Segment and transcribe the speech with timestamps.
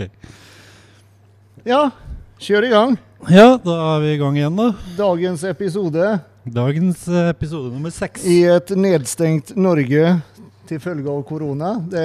[0.00, 0.08] Ok.
[1.68, 1.90] Ja,
[2.40, 2.94] kjør i gang.
[3.28, 4.70] Ja, da er vi i gang igjen, da.
[4.96, 6.14] Dagens episode
[6.48, 8.22] Dagens eh, episode nummer seks.
[8.24, 10.14] i et nedstengt Norge
[10.70, 11.74] til følge av korona.
[11.84, 12.04] Det,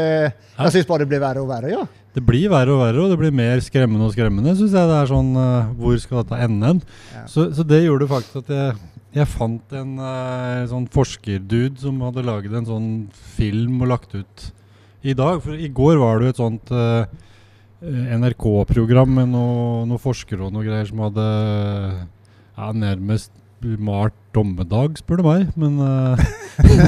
[0.57, 1.85] jeg syns bare det blir verre og verre, ja.
[2.17, 4.57] Det blir verre og verre, og det blir mer skremmende og skremmende.
[4.59, 6.73] Synes jeg det er sånn, uh, Hvor skal dette ende?
[7.15, 7.23] Ja.
[7.31, 8.75] Så, så det gjorde faktisk at jeg,
[9.21, 12.93] jeg fant en uh, sånn forskerdude som hadde laget en sånn
[13.37, 14.49] film og lagt ut
[15.05, 15.39] i dag.
[15.43, 17.23] For i går var det jo et sånt eh,
[17.83, 23.33] NRK-program med noen noe forskere og noe greier som hadde ja, nærmest
[23.81, 25.47] malt dommedag, spør du meg.
[25.57, 26.19] Men uh,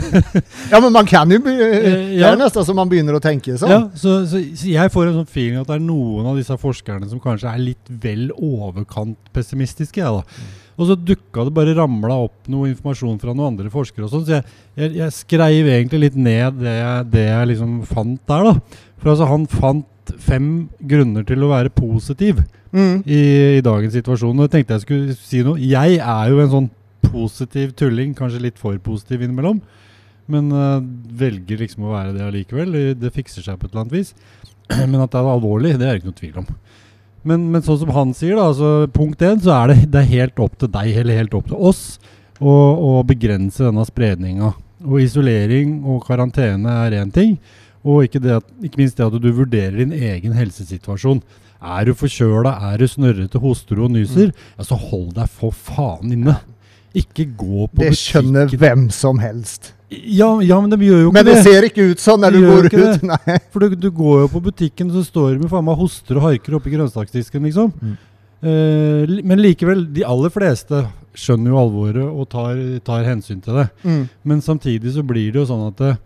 [0.71, 2.29] Ja, men man kan jo be, Det ja.
[2.31, 3.71] er nesten så man begynner å tenke sånn.
[3.71, 6.57] Ja, så, så, så jeg får en sånn feeling at det er noen av disse
[6.59, 10.03] forskerne som kanskje er litt vel overkant pessimistiske.
[10.03, 10.53] Jeg, da.
[10.77, 14.05] Og så dukka det bare ramla opp noe informasjon fra noen andre forskere.
[14.05, 17.77] og sånn, Så jeg, jeg, jeg skreiv egentlig litt ned det jeg, det jeg liksom
[17.89, 18.51] fant der.
[18.51, 18.81] da.
[19.01, 19.87] For altså, han fant
[20.21, 23.03] fem grunner til å være positiv Mm.
[23.07, 23.19] i,
[23.57, 24.35] i dagens situasjon.
[24.35, 25.59] Og jeg tenkte jeg skulle si noe.
[25.61, 26.69] Jeg er jo en sånn
[27.07, 29.61] positiv tulling, kanskje litt for positiv innimellom.
[30.27, 30.83] Men uh,
[31.19, 32.73] velger liksom å være det allikevel.
[32.75, 34.13] Det, det fikser seg på et eller annet vis.
[34.91, 36.51] Men at det er alvorlig, det er det ikke noe tvil om.
[37.27, 40.11] Men, men sånn som han sier, da, altså punkt én, så er det, det er
[40.13, 41.81] helt opp til deg, eller helt opp til oss,
[42.39, 44.53] å, å begrense denne spredninga.
[44.85, 47.33] Og isolering og karantene er én ting.
[47.87, 51.21] Og ikke, det ikke minst det at du vurderer din egen helsesituasjon.
[51.57, 56.11] Er du forkjøla, er du snørrete, hoster og nyser, ja, så hold deg for faen
[56.13, 56.35] inne.
[56.97, 57.87] Ikke gå på butikken.
[57.87, 58.61] Det skjønner butikken.
[58.65, 59.71] hvem som helst.
[59.89, 61.43] Ja, ja, men de gjør jo ikke Men det det.
[61.45, 63.03] ser ikke ut sånn når Det du går ut.
[63.07, 63.37] Nei.
[63.53, 66.25] For du, du går jo på butikken, så står du med faen meg hoster og
[66.27, 67.71] harker oppi grønnsaksdisken, liksom.
[67.79, 67.93] Mm.
[68.43, 70.83] Eh, men likevel, de aller fleste
[71.17, 73.69] skjønner jo alvoret og tar, tar hensyn til det.
[73.87, 74.03] Mm.
[74.27, 75.97] Men samtidig så blir det jo sånn at eh,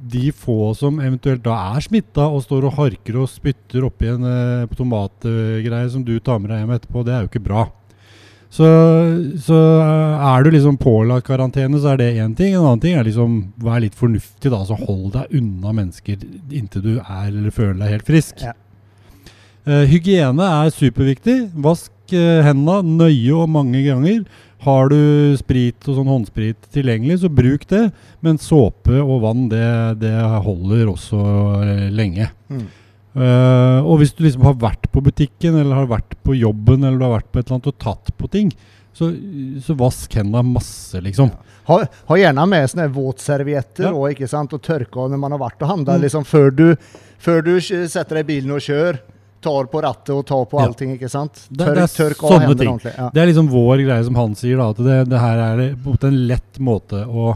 [0.00, 4.26] de få som eventuelt da er smitta og står og harker og spytter oppi en
[4.28, 7.66] eh, tomatgreie som du tar med deg hjem etterpå, det er jo ikke bra.
[8.56, 8.66] Så,
[9.42, 12.54] så eh, er du liksom pålagt karantene, så er det én ting.
[12.54, 14.62] En annen ting er liksom vær litt fornuftig, da.
[14.64, 16.22] Så hold deg unna mennesker
[16.54, 18.46] inntil du er eller føler deg helt frisk.
[18.46, 18.54] Ja.
[19.66, 21.40] Eh, hygiene er superviktig.
[21.58, 24.22] Vask uh, hendene nøye og mange ganger.
[24.64, 27.84] Har du sprit og sånn håndsprit tilgjengelig, så bruk det.
[28.24, 29.66] Men såpe og vann, det,
[30.00, 30.14] det
[30.46, 31.20] holder også
[31.60, 32.30] eh, lenge.
[32.48, 32.66] Mm.
[33.16, 37.00] Uh, og hvis du liksom har vært på butikken, eller har vært på jobben, eller
[37.00, 38.50] du har vært på et eller annet og tatt på ting,
[38.96, 39.08] så,
[39.64, 41.32] så vask hendene masse, liksom.
[41.66, 43.92] Ha, ha gjerne med sånne våtservietter Ja.
[43.92, 45.96] og, og tørke av når man har vært og handla.
[45.96, 46.04] Mm.
[46.04, 46.66] Liksom, før, du,
[47.18, 49.00] før du setter deg i bilen og kjører,
[49.42, 50.94] tar på rattet og tar på allting.
[50.96, 51.44] ikke sant?
[51.50, 52.70] Tørk, det tørk av hendene ting.
[52.72, 52.94] ordentlig.
[52.96, 53.10] Ja.
[53.14, 55.68] Det er liksom vår greie, som han sier, da, at det, det her er det,
[55.84, 57.30] på en lett måte å,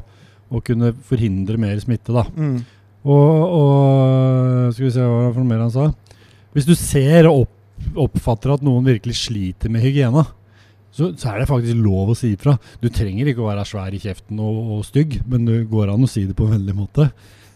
[0.51, 2.15] å kunne forhindre mer smitte.
[2.17, 2.27] da.
[2.37, 2.59] Mm.
[3.01, 5.89] Og, og Skal vi se hva for noe mer han sa.
[6.57, 7.57] Hvis du ser og opp,
[8.09, 10.27] oppfatter at noen virkelig sliter med hygiena,
[10.91, 12.57] så, så er det faktisk lov å si ifra.
[12.83, 16.05] Du trenger ikke å være svær i kjeften og, og stygg, men det går an
[16.05, 17.07] å si det på en vennlig måte.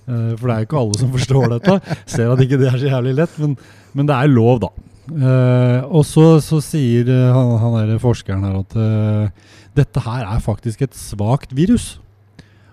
[0.05, 1.79] Eh, for det er jo ikke alle som forstår dette.
[2.11, 3.57] Ser at ikke det er så jævlig lett, men,
[3.97, 4.73] men det er lov, da.
[5.05, 10.23] Uh, og så, så sier eh, han, han der forskeren her at uh, dette her
[10.25, 11.99] er faktisk et svakt virus.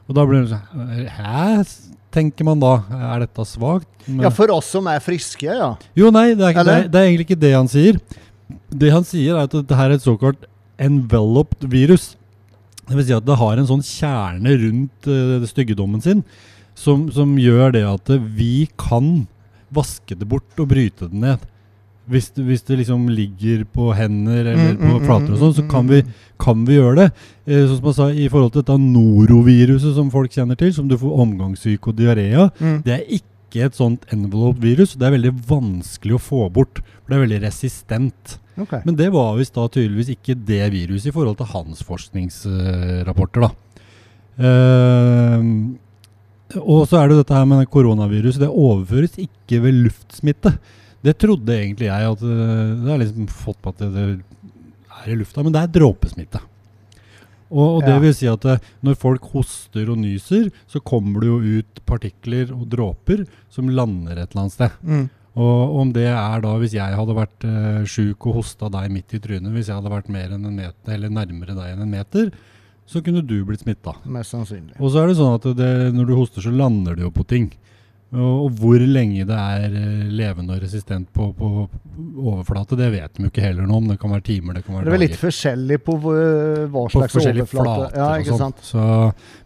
[0.08, 1.66] Og da blir det sånn Hæ?
[2.12, 2.74] tenker man da.
[2.92, 3.88] Er dette svakt?
[4.20, 5.74] Ja, for oss som er friske, ja.
[5.96, 8.00] jo, nei, det er, ikke, det, er, det er egentlig ikke det han sier.
[8.82, 10.48] Det han sier, er at dette her er et såkalt
[10.82, 12.10] enveloped virus.
[12.88, 16.26] Det vil si at det har en sånn kjerne rundt uh, styggedommen sin
[16.82, 19.28] som, som gjør det at vi kan
[19.72, 21.48] vaske det bort og bryte det ned.
[22.12, 25.64] Hvis hvis det liksom ligger på hender eller Mm, på mm, flater og sånn, så
[25.64, 26.16] mm, kan mm, vi, mm.
[26.44, 27.06] kan vi gjøre det.
[27.48, 30.90] Eh, sånn som jeg sa, I forhold til dette noroviruset som folk kjenner til, som
[30.90, 32.82] du får omgangssyke og diaré av, Mm.
[32.84, 34.98] det er ikke et sånt envelope-virus.
[34.98, 36.82] Det er veldig vanskelig å få bort.
[37.04, 38.38] For det er veldig resistent.
[38.58, 38.82] Okay.
[38.86, 43.52] Men det var visst da tydeligvis ikke det viruset i forhold til hans forskningsrapporter, da.
[44.42, 45.78] Ehm,
[46.60, 48.42] og så er det dette her med koronaviruset.
[48.44, 50.56] Det overføres ikke ved luftsmitte.
[51.02, 54.06] Det trodde egentlig jeg at eh, Det har liksom fått på at det, det
[55.02, 56.42] er i lufta, men det er dråpesmitte.
[57.52, 58.00] Og, og det Ja.
[58.00, 62.54] vil si at eh, når folk hoster og nyser, så kommer det jo ut partikler
[62.56, 64.78] og dråper som lander et eller annet sted.
[64.88, 65.10] Mm.
[65.42, 69.14] Og om det er da hvis jeg hadde vært uh, sjuk og hosta deg midt
[69.16, 71.94] i trynet, hvis jeg hadde vært mer enn en meter, eller nærmere deg enn en
[71.94, 72.34] meter,
[72.90, 73.96] så kunne du blitt smitta.
[74.12, 74.76] Mest sannsynlig.
[74.80, 77.26] Og så er det sånn at det, når du hoster, så lander det jo på
[77.28, 77.52] ting.
[78.12, 81.52] Og, og hvor lenge det er eh, levende og resistent på, på
[82.20, 83.92] overflate, det vet de jo ikke heller noe om.
[83.94, 87.16] Det kan være timer, det kan være Det er vel litt forskjellig på hva slags
[87.16, 87.52] på overflate.
[87.54, 88.60] flater Ja, ikke sant?
[88.68, 88.82] Så,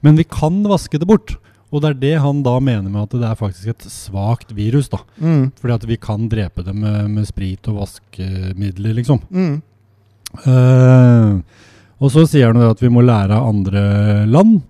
[0.06, 1.38] men vi kan vaske det bort.
[1.74, 4.90] Og det er det han da mener med at det er faktisk et svakt virus.
[4.90, 5.02] da.
[5.20, 5.52] Mm.
[5.60, 9.22] Fordi at vi kan drepe det med, med sprit og vaskemidler, liksom.
[9.30, 9.56] Mm.
[10.42, 11.64] Eh,
[12.06, 13.84] og så sier han at vi må lære av andre
[14.30, 14.62] land.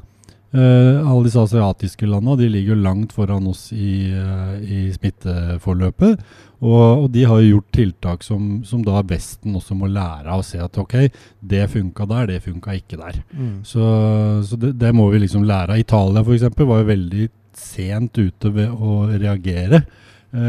[0.55, 6.21] Uh, alle disse asiatiske landene de ligger jo langt foran oss i, uh, i smitteforløpet.
[6.63, 10.39] Og, og de har jo gjort tiltak som, som da Vesten også må lære av.
[10.39, 10.95] og Se at ok,
[11.43, 13.19] det funka der, det funka ikke der.
[13.35, 13.57] Mm.
[13.67, 13.83] Så,
[14.47, 15.83] så det, det må vi liksom lære av.
[15.83, 16.47] Italia f.eks.
[16.63, 19.83] var jo veldig sent ute ved å reagere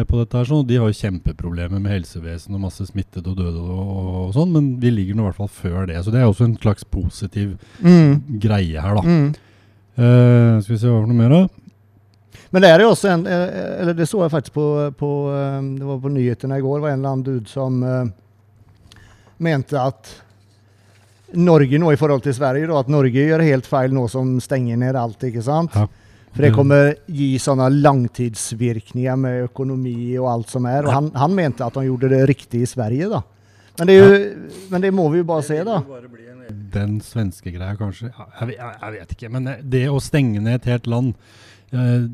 [0.09, 0.37] på dette.
[0.41, 4.09] her sånn, De har jo kjempeproblemer med helsevesen og masse smittede og døde og, og,
[4.27, 6.01] og sånn, men vi ligger nå i hvert fall før det.
[6.05, 8.39] Så det er også en slags positiv Mm.
[8.43, 9.03] greie her, da.
[9.07, 9.29] Mm.
[9.97, 11.47] Uh, skal vi se hva for noe mer, da?
[12.53, 14.67] Men det er jo også en, eh, eller det så jeg faktisk på,
[14.97, 18.07] på eh, det var på nyhetene i går, var en eller annen dude som uh,
[19.43, 20.13] mente at
[21.37, 24.79] Norge nå i forhold til Sverige, da, at Norge gjør helt feil nå som stenger
[24.79, 25.75] ned alt, ikke sant?
[25.75, 25.89] Ja.
[26.37, 30.85] For det kommer gi sånne langtidsvirkninger med økonomi og alt som er.
[30.85, 33.23] Og han, han mente at han gjorde det riktig i Sverige, da.
[33.79, 35.79] Men det, er jo, men det må vi jo bare se, da.
[36.77, 38.11] Den svenske greia, kanskje.
[38.13, 39.33] Jeg, vet- jeg, jeg vet ikke.
[39.33, 41.15] Men det å stenge ned et helt land
[41.73, 42.07] eh,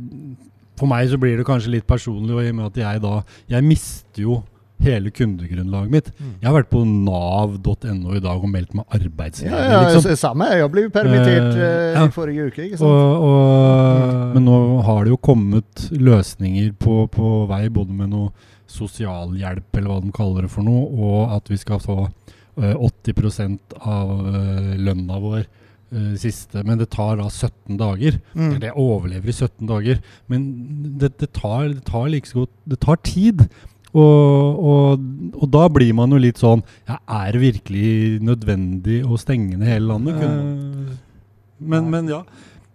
[0.81, 3.13] For meg så blir det kanskje litt personlig, og i og med at jeg da
[3.53, 4.39] Jeg mister jo
[4.85, 6.11] hele kundegrunnlaget mitt.
[6.19, 6.33] Mm.
[6.41, 10.17] Jeg har vært på nav.no i dag og meldt meg arbeidsledig, Ja, ja, liksom.
[10.19, 10.49] Samme.
[10.53, 12.07] Jeg ble permittert Eh, eh, ja.
[12.07, 12.89] i forrige uke, ikke sant?
[12.89, 18.51] Og, og, men nå har det jo kommet løsninger på, på vei, både med noe
[18.73, 23.77] sosialhjelp, eller hva de kaller det for noe, og at vi skal få uh, 80%
[23.81, 26.63] av uh, lønna vår eh, siste.
[26.65, 28.19] Men det tar da 17 dager.
[28.33, 28.49] Mm.
[28.55, 30.01] Eller jeg overlever i 17 dager.
[30.33, 30.49] Men
[31.01, 33.47] det, det, tar, det tar like så godt Det tar tid.
[33.93, 35.03] Og, og,
[35.37, 39.69] og da blir man jo litt sånn ja, Er det virkelig nødvendig å stenge ned
[39.69, 40.17] hele landet?
[40.17, 40.97] Kunne-
[41.63, 42.23] men, men ja.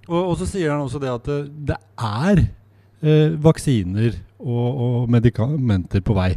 [0.08, 1.40] Og, og så sier han også det at det,
[1.74, 2.44] det er
[3.02, 6.30] eh, vaksiner og, medikamenter på vei.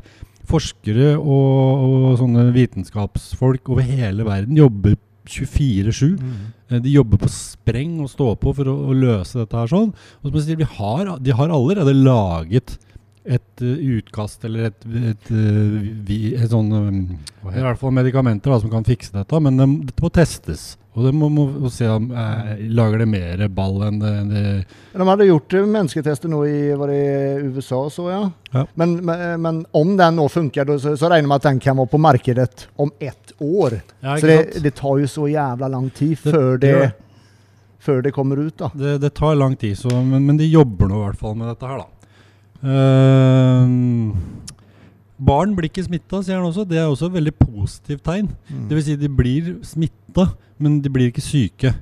[0.50, 4.96] Forskere og, sånne vitenskapsfolk over hele verden jobber
[5.30, 6.16] 24-7.
[6.18, 6.32] Mm.
[6.72, 9.92] Eh, De jobber på spreng og står på for å, å løse dette her sånn.
[9.92, 12.78] Og som jeg sier, vi har, de har allerede laget
[13.24, 17.00] et eh, utkast eller et, et, et, et sånn um,
[17.50, 20.70] I hvert fall medikamenter da, som kan fikse dette, men det, dette må testes.
[20.96, 24.32] Og det må, må må se om eh, lager det mer ball enn det, enn
[24.32, 24.44] det
[24.96, 28.22] De hadde gjort eh, mennesketester nå i var det USA, så ja.
[28.50, 28.64] Ja.
[28.74, 31.92] Men, men, men om den nå funker, så, så regner man at den kan være
[31.92, 33.78] på markedet om ett år.
[34.00, 36.74] Ja, så det, det tar jo så jævla lang tid før det.
[37.80, 38.72] før det kommer ut, da.
[38.74, 41.52] Det, det tar lang tid, så, men, men de jobber nå i hvert fall med
[41.52, 41.99] dette her, da.
[42.64, 44.12] Ehm,
[45.20, 46.66] barn blir ikke smitta, sier han også.
[46.68, 48.30] Det er også et veldig positivt tegn.
[48.50, 48.68] Mm.
[48.68, 50.30] Det vil si, de blir smitta,
[50.60, 51.74] men de blir ikke syke.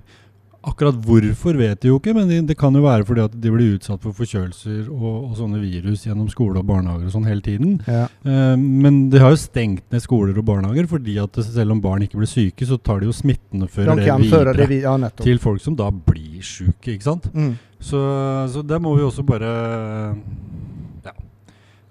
[0.68, 3.76] Akkurat hvorfor vet de jo ikke, men det, kan jo være fordi at de blir
[3.76, 7.76] utsatt for forkjølelser og, og sånne virus gjennom skole og barnehager og sånn hele tiden.
[7.86, 8.08] Ja.
[8.26, 12.02] Eh, men de har jo stengt ned skoler og barnehager fordi at selv om barn
[12.04, 15.40] ikke blir syke, så tar de jo smittene De det videre det vi, Ja, til
[15.40, 17.30] folk som da blir syke, ikke sant?
[17.32, 17.54] Mm.
[17.78, 18.02] Så,
[18.50, 19.54] så det må vi også bare.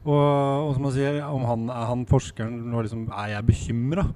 [0.07, 4.07] Og, og som man sier, om han, er han forskeren nå liksom, Er jeg bekymra?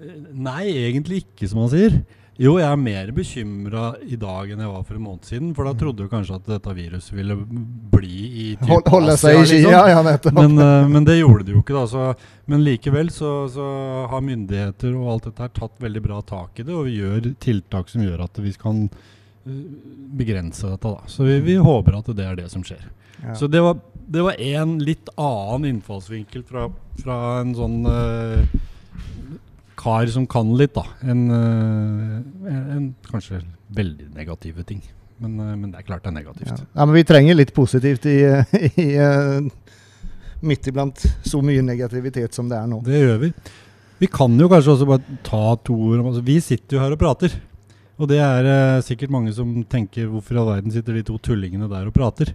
[0.00, 2.00] Nei, egentlig ikke, som han sier.
[2.40, 5.50] Jo, jeg er mer bekymra i dag enn jeg var for en måned siden.
[5.56, 7.34] For da trodde jeg kanskje at dette viruset ville
[7.92, 9.58] bli i Hold, holde seg i ski.
[9.58, 9.74] liksom.
[9.74, 10.38] Ja, ja, nettopp.
[10.38, 11.76] Men, eh, men det gjorde det jo ikke.
[11.76, 12.06] da så,
[12.48, 13.66] Men likevel så, så
[14.08, 17.28] har myndigheter og alt dette her tatt veldig bra tak i det, og vi gjør
[17.44, 19.60] tiltak som gjør at vi kan eh,
[20.22, 20.94] begrense dette.
[20.96, 22.88] da Så vi, vi håper at det er det som skjer.
[23.20, 23.36] ja.
[23.36, 23.76] Så det var,
[24.10, 26.66] det var en litt annen innfallsvinkel fra,
[26.98, 28.42] fra en sånn uh,
[29.78, 30.82] kar som kan litt, da.
[31.06, 33.38] En, uh, en, kanskje
[33.76, 34.82] veldig negative ting.
[35.22, 36.50] Men, uh, men det er klart det er negativt.
[36.50, 36.58] Ja.
[36.58, 38.18] ja, men vi trenger litt positivt i,
[38.82, 38.88] i
[40.42, 42.80] midt iblant så mye negativitet som det er nå.
[42.86, 43.34] Det gjør vi.
[44.00, 46.98] Vi kan jo kanskje også bare ta to ord altså, Vi sitter jo her og
[46.98, 47.36] prater.
[48.00, 51.68] Og det er sikkert mange som tenker hvorfor i all verden sitter de to tullingene
[51.70, 52.32] der og prater.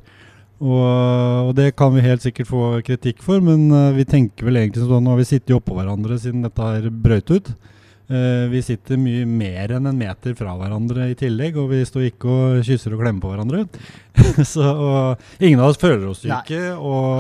[0.64, 4.62] Og, og det kan vi helt sikkert få kritikk for, men eh, vi tenker vel
[4.62, 7.56] egentlig sånn Nå har vi sittet oppå hverandre siden dette her brøt ut.
[8.06, 12.04] Uh, vi sitter mye mer enn en meter fra hverandre i tillegg, og vi står
[12.12, 13.64] ikke og kysser og klemmer på hverandre.
[14.54, 16.60] så og ingen av oss føler oss syke.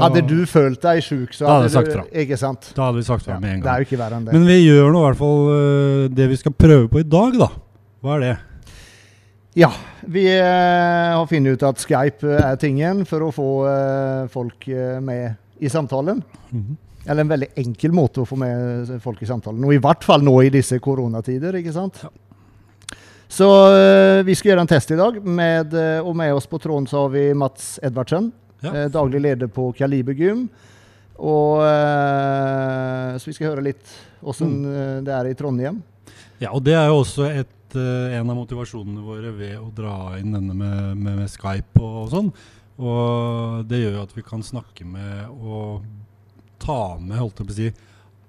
[0.03, 2.11] Hadde du følt deg sjuk, så hadde hadde du.
[2.21, 2.69] Ikke sant?
[2.77, 3.73] Da hadde vi sagt fra Ja, med en det gang.
[3.73, 4.35] er jo ikke det.
[4.37, 7.39] Men vi gjør nå i hvert fall uh, det vi skal prøve på i dag,
[7.41, 7.49] da.
[8.05, 8.35] Hva er det?
[9.57, 14.25] Ja, vi eh, har funnet ut at Skype eh, er tingen for å få eh,
[14.27, 14.67] folk
[14.99, 16.19] med i samtalen.
[17.05, 19.63] Eller en veldig enkel måte å få med folk i samtalen.
[19.63, 22.01] Og i hvert fall nå i disse koronatider, ikke sant?
[22.03, 22.11] Ja.
[23.31, 23.47] Så
[24.27, 27.15] vi skal gjøre en test i dag, med, og med oss på tråden så har
[27.15, 28.29] vi Mats Edvardsen.
[28.63, 28.85] Ja.
[28.91, 30.45] Daglig leder på Kaliber Gym.
[31.15, 35.03] Og, så vi skal høre litt åssen mm.
[35.07, 35.81] det er i Trondheim.
[36.43, 39.95] Ja, og det er jo også et, eh, en av motivasjonene våre ved å dra
[40.19, 42.31] inn denne med, med, med Skype og, og sånn.
[42.75, 45.85] Og det gjør jo at vi kan snakke med og
[46.61, 47.69] ta med, holdt jeg på å si,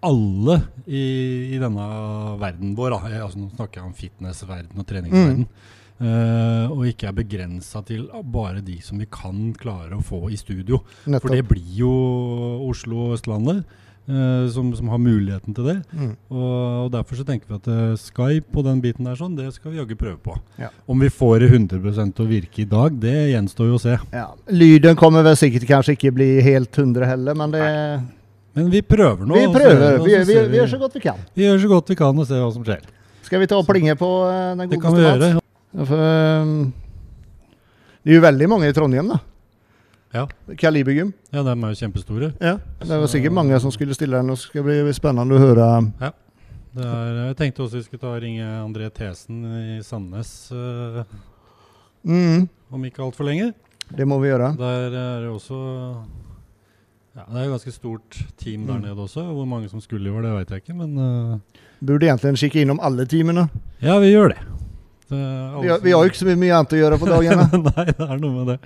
[0.06, 1.02] alle i,
[1.56, 1.86] i denne
[2.40, 2.98] verden vår.
[3.08, 5.48] Jeg, altså, nå snakker jeg om fitnessverden og treningsverden.
[5.96, 10.38] Eh, og ikke er begrensa til bare de som vi kan klare å få i
[10.38, 10.82] studio.
[11.06, 11.92] For det blir jo
[12.68, 13.64] Oslo og Østlandet
[14.08, 15.76] eh, som, som har muligheten til det.
[15.92, 16.12] Mm.
[16.30, 19.48] Og, og derfor så tenker vi at uh, Skype og den biten der sånn, det
[19.54, 20.36] skal vi jaggu prøve på.
[20.60, 20.70] Ja.
[20.90, 23.98] Om vi får det 100 til å virke i dag, det gjenstår jo å se.
[24.14, 24.28] Ja.
[24.52, 27.66] Lyden kommer vel sikkert kanskje ikke bli helt 100 heller, men det,
[28.56, 29.36] Men vi prøver nå.
[29.36, 29.98] vi prøver.
[30.04, 31.22] Vi, vi, vi gjør så godt vi kan.
[31.34, 32.86] vi gjør så godt vi kan og ser hva som skjer.
[33.26, 35.44] Skal vi ta og plinge på uh, den Det kan vi godeste gjøre.
[35.76, 36.10] Ja, For,
[36.46, 36.58] um,
[38.06, 39.18] det er jo veldig mange i Trondheim, da.
[40.16, 40.24] Ja.
[40.58, 41.12] Kalibergym.
[41.32, 42.32] Ja, de er jo kjempestore.
[42.40, 42.56] Ja.
[42.80, 45.68] Det var sikkert mange som skulle stille den, og det skal bli spennende å høre.
[46.76, 49.44] Det er, jeg tenkte også vi skulle ta og ringe André Thesen
[49.76, 51.02] i Sandnes eh,
[52.06, 53.48] Mm, om ikke altfor lenge.
[53.96, 54.52] det må vi gjøre.
[54.60, 55.56] Der er det også
[57.16, 58.82] ja, Det er et ganske stort team der Mm.
[58.82, 59.24] nede også.
[59.24, 60.74] Hvor mange som skulle i år, det vet jeg ikke.
[60.76, 61.38] Men uh,
[61.84, 63.48] Burde egentlig kikke innom alle teamene.
[63.82, 64.38] ja, vi gjør det.
[65.10, 65.18] det
[65.62, 67.48] Vi har, vi har jo ikke så mye annet å gjøre på dagene.
[67.52, 68.58] Nei, det er noe med det.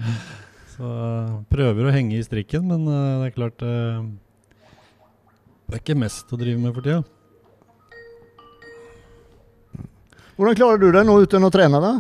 [0.81, 3.99] Så eh, prøver å henge i strikken, men eh, det er klart eh,
[5.69, 7.03] Det er ikke mest å drive med for tida.
[10.41, 11.83] Hvordan klarer du deg nå uten å trene?
[11.85, 11.93] da?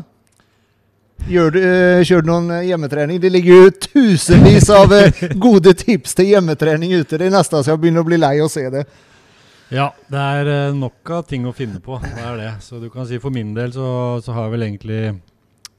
[1.28, 1.60] Gjør du,
[2.08, 3.20] kjører du noen hjemmetrening?
[3.20, 4.94] Det ligger jo tusenvis av
[5.44, 7.20] gode tips til hjemmetrening ute.
[7.20, 8.86] Det er nesten så jeg begynner å bli lei å se det.
[9.68, 12.00] Ja, det er nok av ting å finne på.
[12.00, 12.54] Det er det.
[12.64, 13.90] Så du kan si for min del så,
[14.24, 15.02] så har jeg vel egentlig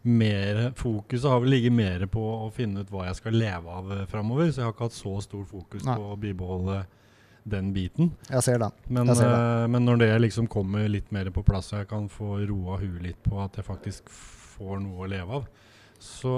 [0.04, 3.92] mer Fokuset har vel ligget mer på å finne ut hva jeg skal leve av
[3.92, 4.50] uh, framover.
[4.52, 5.96] Så jeg har ikke hatt så stor fokus Nei.
[6.00, 6.82] på å bibeholde
[7.44, 8.12] den biten.
[8.30, 8.70] Jeg ser det.
[8.88, 9.38] Men, Jeg ser det.
[9.64, 12.78] eh, men når det liksom kommer litt mer på plass, og jeg kan få roa
[12.78, 15.48] huet litt på at jeg faktisk får noe å leve av,
[16.02, 16.32] så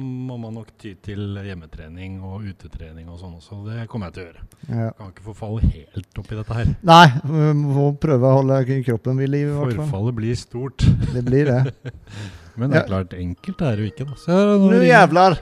[0.00, 3.58] må man nok ty til hjemmetrening og utetrening og sånn også.
[3.68, 4.44] Det kommer jeg til å gjøre.
[4.68, 4.90] Ja.
[4.96, 6.70] Kan ikke forfalle helt oppi dette her.
[6.88, 9.48] Nei, vi må prøve å holde kroppen ved liv.
[9.52, 9.74] i.
[9.76, 10.86] Forfallet blir stort.
[11.12, 11.60] Det blir det.
[12.60, 14.04] Men det er klart, enkelt er det jo ikke.
[14.04, 14.16] da.
[14.20, 15.36] Se her, nå Nå ringer jævlar!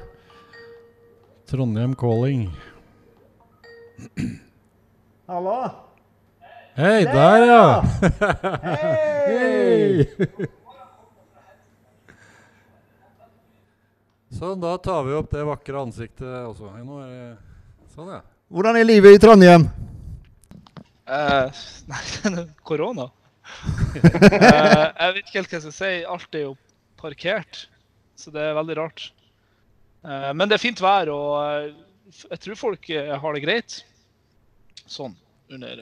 [1.50, 2.44] Trondheim calling.
[5.26, 5.56] Hallo?
[6.78, 7.64] Hei, der ja!
[9.26, 10.06] Hei!
[14.38, 16.70] Sånn, da tar vi opp det vakre ansiktet også.
[16.84, 17.26] Nå er det
[17.96, 18.22] Sånn, ja.
[18.46, 19.66] Hvordan er livet i Trondheim?
[21.10, 21.60] Eh,
[21.90, 22.04] nei,
[22.68, 23.10] korona.
[23.98, 25.92] Eh, jeg vet ikke helt hva jeg skal si.
[26.06, 26.54] Alt er jo
[26.98, 27.66] parkert,
[28.18, 29.08] så det er veldig rart.
[30.04, 33.80] Eh, men det er fint vær, og eh, jeg tror folk eh, har det greit.
[34.88, 35.16] Sånn
[35.48, 35.80] under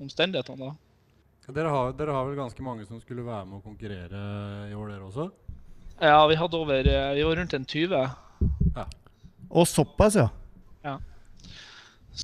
[0.00, 1.52] omstendighetene, da.
[1.52, 4.20] Dere har, dere har vel ganske mange som skulle være med å konkurrere
[4.70, 5.26] i år, dere også?
[6.00, 8.06] Ja, vi hadde over Vi var rundt en 20.
[9.52, 10.30] Og såpass, ja.
[10.82, 10.96] Ja.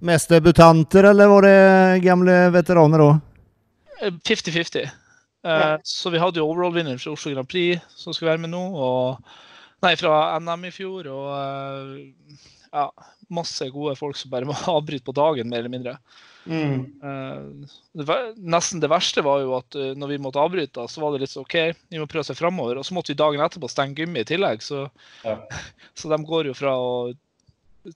[0.02, 3.20] Mest debutanter, eller var det gamle veteraner òg?
[4.00, 4.88] Eh, 50-50.
[5.44, 8.62] Eh, Så vi hadde jo overall-vinner fra Oslo Grand Prix som skulle være med nå.
[8.74, 9.20] Og,
[9.84, 11.06] nei, fra NM i fjor.
[11.14, 12.88] Og eh, ja,
[13.30, 15.98] masse gode folk som bare må avbryte på dagen, mer eller mindre.
[16.48, 16.86] Mm.
[17.92, 21.12] det, ver- nesten det verste var jo at eh, når vi måtte avbryte, så var
[21.12, 21.56] det litt så OK,
[21.92, 22.78] vi må prøve å se framover.
[22.80, 24.64] Og så måtte vi dagen etterpå stenge gymmet i tillegg.
[24.64, 24.86] Så,
[25.28, 25.34] Ja.
[25.98, 26.92] så de går jo fra å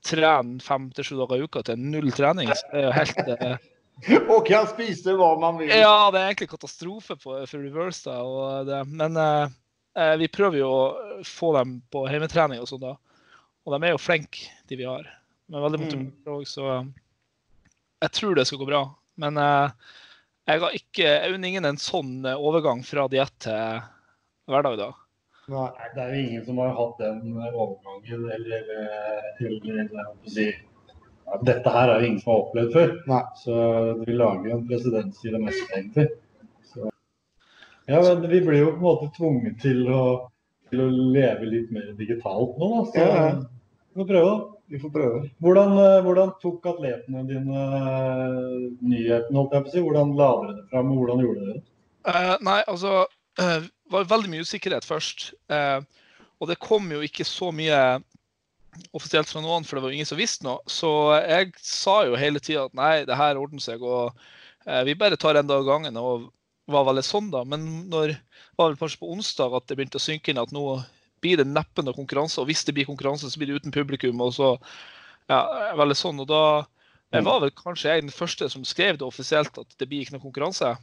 [0.05, 2.49] trene fem til sju dager i uka til null trening.
[2.53, 3.57] Så det er jo helt eh,
[4.33, 5.71] Og kan spise hva man vil.
[5.71, 8.03] ja, det er egentlig katastrofe på, for reverse.
[8.07, 9.53] da, og det, Men eh,
[9.99, 12.95] eh, vi prøver jo å få dem på hjemmetrening og sånn, da.
[13.63, 15.07] Og de er jo flinke, de vi har.
[15.47, 16.81] Men veldig motiverte òg, så
[18.03, 18.83] jeg tror det skal gå bra.
[19.19, 19.93] Men eh,
[20.51, 23.79] jeg har ikke, jeg unner ingen en sånn eh, overgang fra diett til
[24.51, 24.91] hverdag, da.
[25.53, 30.61] Nei, det er jo ingen som har hatt den overgangen eller, eller eller, eller
[31.41, 32.91] Dette her er jo ingen som har opplevd før.
[33.09, 33.21] Nei.
[33.41, 33.55] Så
[34.03, 36.07] vi lager jo en presedens i det meste, egentlig.
[36.69, 36.91] Så.
[37.89, 40.03] Ja, men vi blir jo på en måte tvunget til å,
[40.69, 42.83] til å leve litt mer digitalt nå, da.
[42.91, 43.31] Så Ja, ja.
[43.93, 44.53] vi får prøve, da.
[44.73, 45.23] Vi får prøve.
[45.43, 49.83] Hvordan, eh, hvordan tok atletene dine eh, nyheten, holdt jeg på å si?
[49.83, 51.65] Hvordan la dere det fram, og hvordan gjorde dere det?
[52.03, 53.05] Uh, nei, altså
[53.37, 55.29] Det var veldig mye usikkerhet først.
[55.49, 55.81] Uh,
[56.41, 57.77] og det kom jo ikke så mye
[58.95, 60.61] offisielt fra noen, for det var jo ingen som visste noe.
[60.69, 60.89] Så
[61.21, 64.13] jeg sa jo hele tida at nei, det her ordner seg, og
[64.67, 65.99] eh, vi bare tar en dag av gangen.
[65.99, 66.29] Og
[66.71, 67.43] var veldig sånn, da.
[67.47, 68.19] Men når det
[68.59, 70.77] var vel kanskje på onsdag at det begynte å synke inn at nå
[71.23, 72.39] blir det neppe noe konkurranse.
[72.41, 74.21] Og hvis det blir konkurranse, så blir det uten publikum.
[74.21, 74.53] og så
[75.31, 75.39] ja,
[75.79, 76.21] veldig sånn.
[76.23, 76.43] Og da
[77.13, 80.15] jeg var vel kanskje jeg den første som skrev det offisielt at det blir ikke
[80.15, 80.73] noe konkurranse.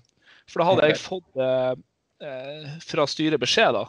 [0.51, 1.73] For da hadde jeg fått eh,
[2.23, 3.89] eh fra styret beskjed, da.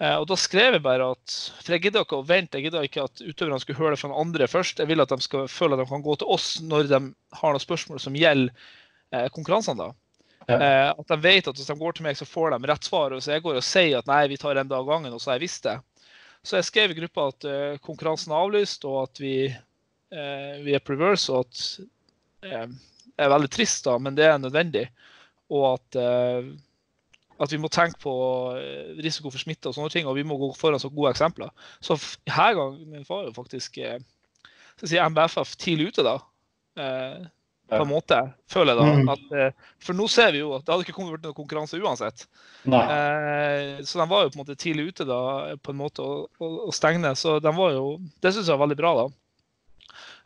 [0.00, 2.86] Eh, og da skrev jeg bare at For jeg gidder ikke å vente, jeg gidder
[2.86, 4.80] ikke at utøverne skulle høre det fra den andre først.
[4.80, 7.00] Jeg vil at de skal føle at de kan gå til oss når de
[7.40, 8.70] har noen spørsmål som gjelder
[9.12, 9.88] eh, konkurransene.
[9.88, 9.90] da.
[10.48, 10.56] Ja.
[10.56, 13.14] Eh, at de vet at hvis de går til meg, så får de rett svar.
[13.14, 15.22] Og Så jeg går og sier at nei, vi tar en dag av gangen, og
[15.22, 15.78] så har jeg visst det.
[16.42, 17.44] Så jeg skrev i gruppa at
[17.86, 19.36] konkurransen er avlyst, og at vi,
[20.10, 21.60] vi er preverse, og at
[22.42, 24.82] det er veldig trist, da, men det er nødvendig.
[25.54, 26.00] Og at,
[27.42, 28.12] at vi må tenke på
[29.02, 31.50] risiko for smitte og sånne ting, og vi må gå foran så gode eksempler.
[31.82, 31.98] Så
[32.30, 36.16] her gangen var jo faktisk skal si MBFF tidlig ute, da
[37.72, 38.18] på en måte,
[38.50, 38.96] føler jeg da.
[38.98, 39.10] Mm.
[39.12, 42.26] At, eh, for nå ser vi jo at det hadde ikke kommet noen konkurranse uansett.
[42.68, 45.20] Eh, så de var jo på en måte tidlig ute da,
[45.62, 47.14] på en måte å, å, å stenge.
[47.18, 48.94] Så de var jo, det syns jeg var veldig bra.
[49.00, 49.06] da.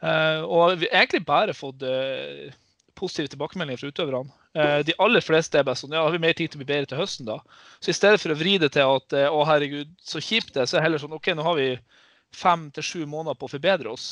[0.07, 2.51] Eh, og vi har egentlig bare fått eh,
[2.99, 4.41] positive tilbakemeldinger fra utøverne.
[4.57, 6.71] Eh, de aller fleste er bare sånn Ja, har vi mer tid til å bli
[6.71, 7.41] bedre til høsten, da?
[7.77, 10.65] Så i stedet for å vri det til at eh, å herregud, så kjipt det
[10.65, 11.73] så er det heller sånn OK, nå har vi
[12.37, 14.07] fem til sju måneder på å forbedre oss.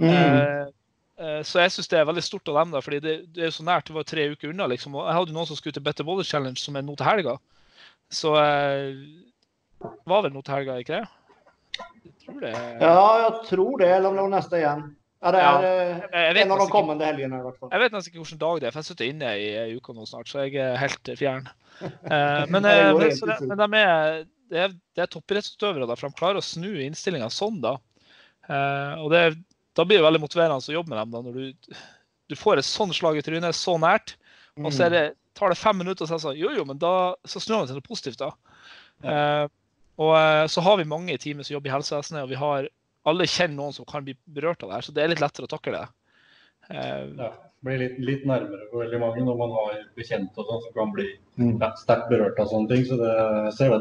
[0.00, 0.70] Mm.
[1.20, 3.52] Eh, så jeg syns det er veldig stort av dem, da, fordi det, det, er
[3.54, 3.90] så nært.
[3.90, 4.70] Det var tre uker unna.
[4.72, 7.08] liksom, og Jeg hadde noen som skulle til Better Boulder Challenge, som er nå til
[7.08, 7.36] helga.
[8.12, 8.96] Så eh,
[10.08, 11.04] var vel nå til helga, ikke det?
[12.02, 12.56] Jeg tror det.
[12.80, 13.92] Ja, jeg tror det.
[13.92, 14.88] Eller om det var neste igjen.
[15.22, 17.38] Ja, det er ja, eh, en av de kommende helgene.
[17.38, 17.70] i hvert fall.
[17.70, 19.94] Jeg vet nesten ikke hvilken dag det er, for jeg sitter inne i ei uke
[19.94, 21.46] nå snart, så jeg er helt fjern.
[21.78, 24.18] men, men, det, men de er,
[24.50, 27.62] det er, det er toppidrettsutøvere, for de klarer å snu innstillinga sånn.
[27.62, 27.76] da.
[28.98, 29.22] og det,
[29.78, 31.14] da blir det veldig motiverende å jobbe med dem.
[31.14, 31.78] da, Når du,
[32.34, 34.16] du får et sånt slag i trynet så nært,
[34.58, 35.06] og så det,
[35.38, 37.62] tar det fem minutter, og så er det sånn Jo, jo, men da så snur
[37.62, 38.34] man til noe positivt, da.
[39.06, 39.48] Ja.
[40.02, 40.14] Og
[40.50, 42.66] så har vi mange i teamet som jobber i helsevesenet, og vi har
[43.08, 45.48] alle kjenner noen som kan bli berørt av det her, så det er litt lettere
[45.48, 45.86] å takle det.
[46.70, 47.30] Uh, ja,
[47.66, 50.94] blir litt, litt, nærmere for veldig mange når man har bekjente og sånn som kan
[50.94, 51.08] bli
[51.40, 51.56] mm.
[51.80, 52.86] sterkt berørt av sånne ting.
[52.86, 53.16] Så det,
[53.58, 53.80] ser vi.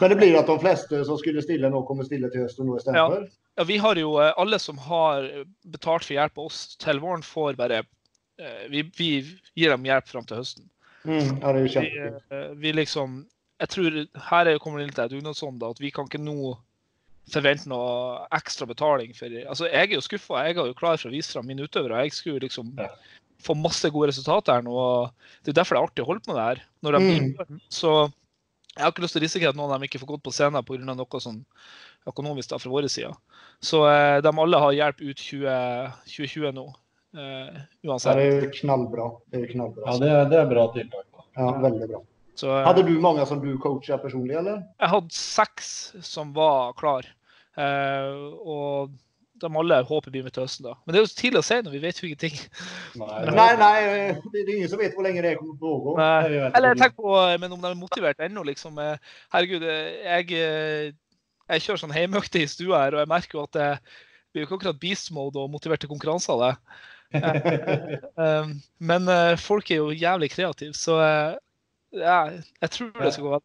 [0.00, 2.78] Men det blir at de fleste som skulle stille nå, kommer stille til høsten nå
[2.78, 3.24] istedenfor?
[3.26, 3.48] Ja.
[3.60, 5.26] ja, vi har jo eh, alle som har
[5.74, 9.10] betalt for hjelp av oss til våren, får bare eh, vi, vi
[9.58, 10.68] gir dem hjelp fram til høsten.
[11.04, 12.28] Mm, ja, det er jo kjempekult.
[12.28, 13.22] Vi, eh, vi, liksom
[13.60, 16.54] Jeg tror her kommer det litt av dugnadsånd, at vi kan ikke nå
[17.32, 20.42] forvente noe ekstra betaling for Altså, jeg er jo skuffa.
[20.44, 22.02] Jeg er jo klar for å vise fram mine utøvere.
[22.04, 22.90] Jeg skulle liksom ja.
[23.44, 24.76] få masse gode resultater her nå.
[25.44, 26.62] Det er derfor det er artig å holde på med det her.
[26.84, 27.64] Når de mm.
[27.72, 27.94] Så
[28.74, 30.32] jeg har ikke lyst til å risikere at noen av dem ikke får gått på
[30.34, 30.80] scenen pga.
[30.82, 31.44] noe sånn
[32.10, 33.12] økonomisk da, fra vår side.
[33.64, 36.64] Så eh, de alle har hjelp ut 20, 2020 nå.
[37.14, 38.18] Eh, uansett.
[38.18, 39.06] Det er knallbra.
[39.30, 39.86] Det er knallbra.
[39.86, 41.06] Ja, det er, det er bra tiltak.
[41.38, 42.02] Ja, veldig bra.
[42.34, 44.64] Så, eh, hadde du mange som du coacha personlig, eller?
[44.80, 45.68] Jeg hadde seks
[46.02, 47.06] som var klar.
[47.54, 48.94] Uh, og
[49.44, 50.66] de alle håper blir med til høsten.
[50.68, 50.74] da.
[50.84, 52.38] Men det er jo tidlig å si når vi vet jo ingenting.
[53.00, 53.74] Nei, nei, nei,
[54.32, 55.94] det er ingen som vet hvor lenge det kommer til å pågå.
[56.54, 58.78] Eller tenk på, men om de er motivert ennå, liksom.
[58.82, 63.38] Eh, herregud, eh, jeg, eh, jeg kjører sånn hjemmeøkte i stua her, og jeg merker
[63.38, 63.70] jo at det
[64.32, 66.54] blir jo ikke akkurat beast mode og motiverte konkurranser av det.
[68.90, 70.96] men folk er jo jævlig kreative, så
[71.94, 72.20] ja,
[72.64, 73.42] jeg tror det skal gå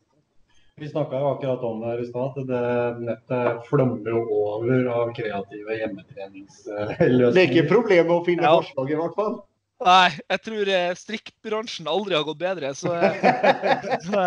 [0.79, 5.13] vi snakka akkurat om det her i stad, at det nettet flommer jo over av
[5.15, 7.31] kreative hjemmetreningsløsninger.
[7.35, 8.53] Det er ikke problem å finne ja.
[8.61, 9.39] forslag, i hvert fall.
[9.87, 12.71] Nei, jeg tror eh, strikkbransjen aldri har gått bedre.
[12.75, 14.23] Så, eh, så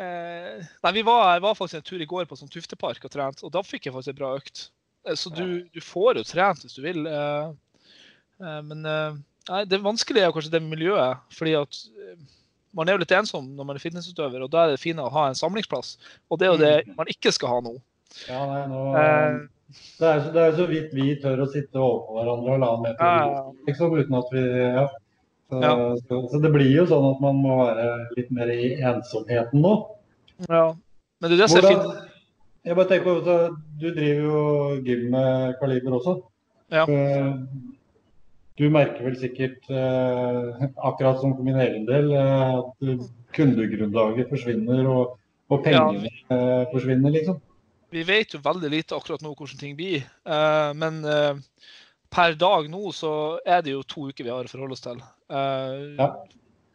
[0.00, 3.44] eh, Nei, vi var, var, faktisk en tur i går på sånn Tuftepark og trent,
[3.44, 4.66] og da fikk jeg faktisk en bra økt.
[5.18, 7.04] Så du, du får jo trent hvis du vil.
[7.08, 7.88] Eh,
[8.44, 11.24] eh, men nei, det vanskelige er kanskje det miljøet.
[11.36, 11.84] fordi at
[12.76, 15.10] man er jo litt ensom når man er fitnessutøver, og da er det fint å
[15.12, 15.96] ha en samlingsplass.
[16.32, 16.94] Og det er jo det mm.
[16.98, 17.74] man ikke skal ha nå.
[18.28, 19.36] Ja, nei, nå eh,
[19.72, 22.98] det, er, det er så vidt vi tør å sitte overfor hverandre og la med
[22.98, 24.86] på ja, liksom, uten at vi ja.
[25.52, 25.72] Så, ja.
[26.08, 29.72] Så, så, det blir jo sånn at man må være litt mer i ensomheten nå.
[30.46, 30.70] Ja,
[31.20, 32.08] men det er det som er fint.
[32.62, 33.34] Jeg bare tenker på,
[33.82, 34.44] Du driver jo
[34.86, 36.14] gym med Kaliber også.
[36.72, 36.86] Ja.
[36.88, 37.42] Uh,
[38.62, 44.88] du merker vel sikkert, eh, akkurat som for min egen del, eh, at kundegrunnlaget forsvinner
[44.90, 45.16] og,
[45.50, 47.40] og pengene eh, forsvinner, liksom.
[47.92, 50.06] Vi vet jo veldig lite akkurat nå hvordan ting blir.
[50.24, 51.42] Eh, men eh,
[52.12, 53.12] per dag nå så
[53.44, 55.02] er det jo to uker vi har å forholde oss til.
[55.32, 56.08] Eh, ja.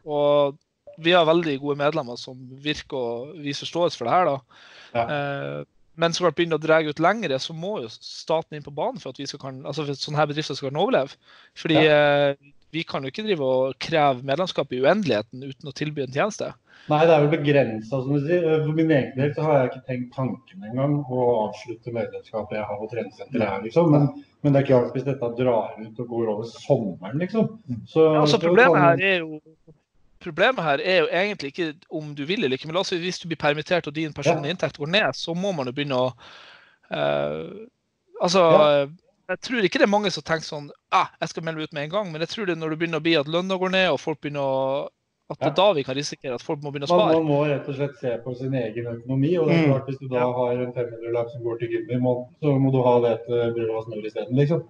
[0.08, 0.60] Og
[1.02, 4.30] vi har veldig gode medlemmer som virker å vise forståelse for det her.
[4.30, 4.62] da.
[4.93, 5.65] Ja.
[5.98, 9.02] Men så klart begynner å dra ut lengre, så må jo staten inn på banen
[9.02, 11.18] for at vi skal kan, altså for sånne her bedrifter skal kunne overleve.
[11.58, 11.98] Fordi ja.
[12.36, 16.14] eh, vi kan jo ikke drive og kreve medlemskap i uendeligheten uten å tilby en
[16.14, 16.52] tjeneste.
[16.88, 18.46] Nei, det er vel begrensa, som du sier.
[18.64, 22.68] For min egen del så har jeg ikke tenkt tanken engang å avslutte medlemskapet jeg
[22.70, 23.90] har på treningssenteret her, liksom.
[23.92, 24.08] Men,
[24.46, 27.50] men, det er klart hvis dette drar ut og går over sommeren, liksom.
[27.90, 29.42] Så, ja, altså, problemet her er jo
[30.23, 32.69] Problemet her er jo egentlig ikke om du vil eller ikke.
[32.69, 34.58] Men la oss si hvis du blir permittert og din personlige ja.
[34.58, 36.13] inntekt går ned, så må man jo begynne å
[36.93, 37.49] uh,
[38.17, 38.88] Altså ja
[39.27, 41.73] jeg tror ikke det er mange som tenker sånn ah, jeg skal melde meg ut
[41.75, 43.58] med en gang, men jeg tror det er når det begynner å bli at lønna
[43.60, 44.62] går ned og folk begynner å
[45.27, 47.15] at det er da vi kan risikere at folk må begynne å spare.
[47.17, 49.34] Man, man må rett og slett se på sin egen økonomi.
[49.36, 49.71] og det er mm.
[49.73, 52.71] klart Hvis du da har en 500-lapp som går til gym i måneden, så må
[52.71, 54.39] du ha det til brød og smør isteden.
[54.39, 54.62] Liksom.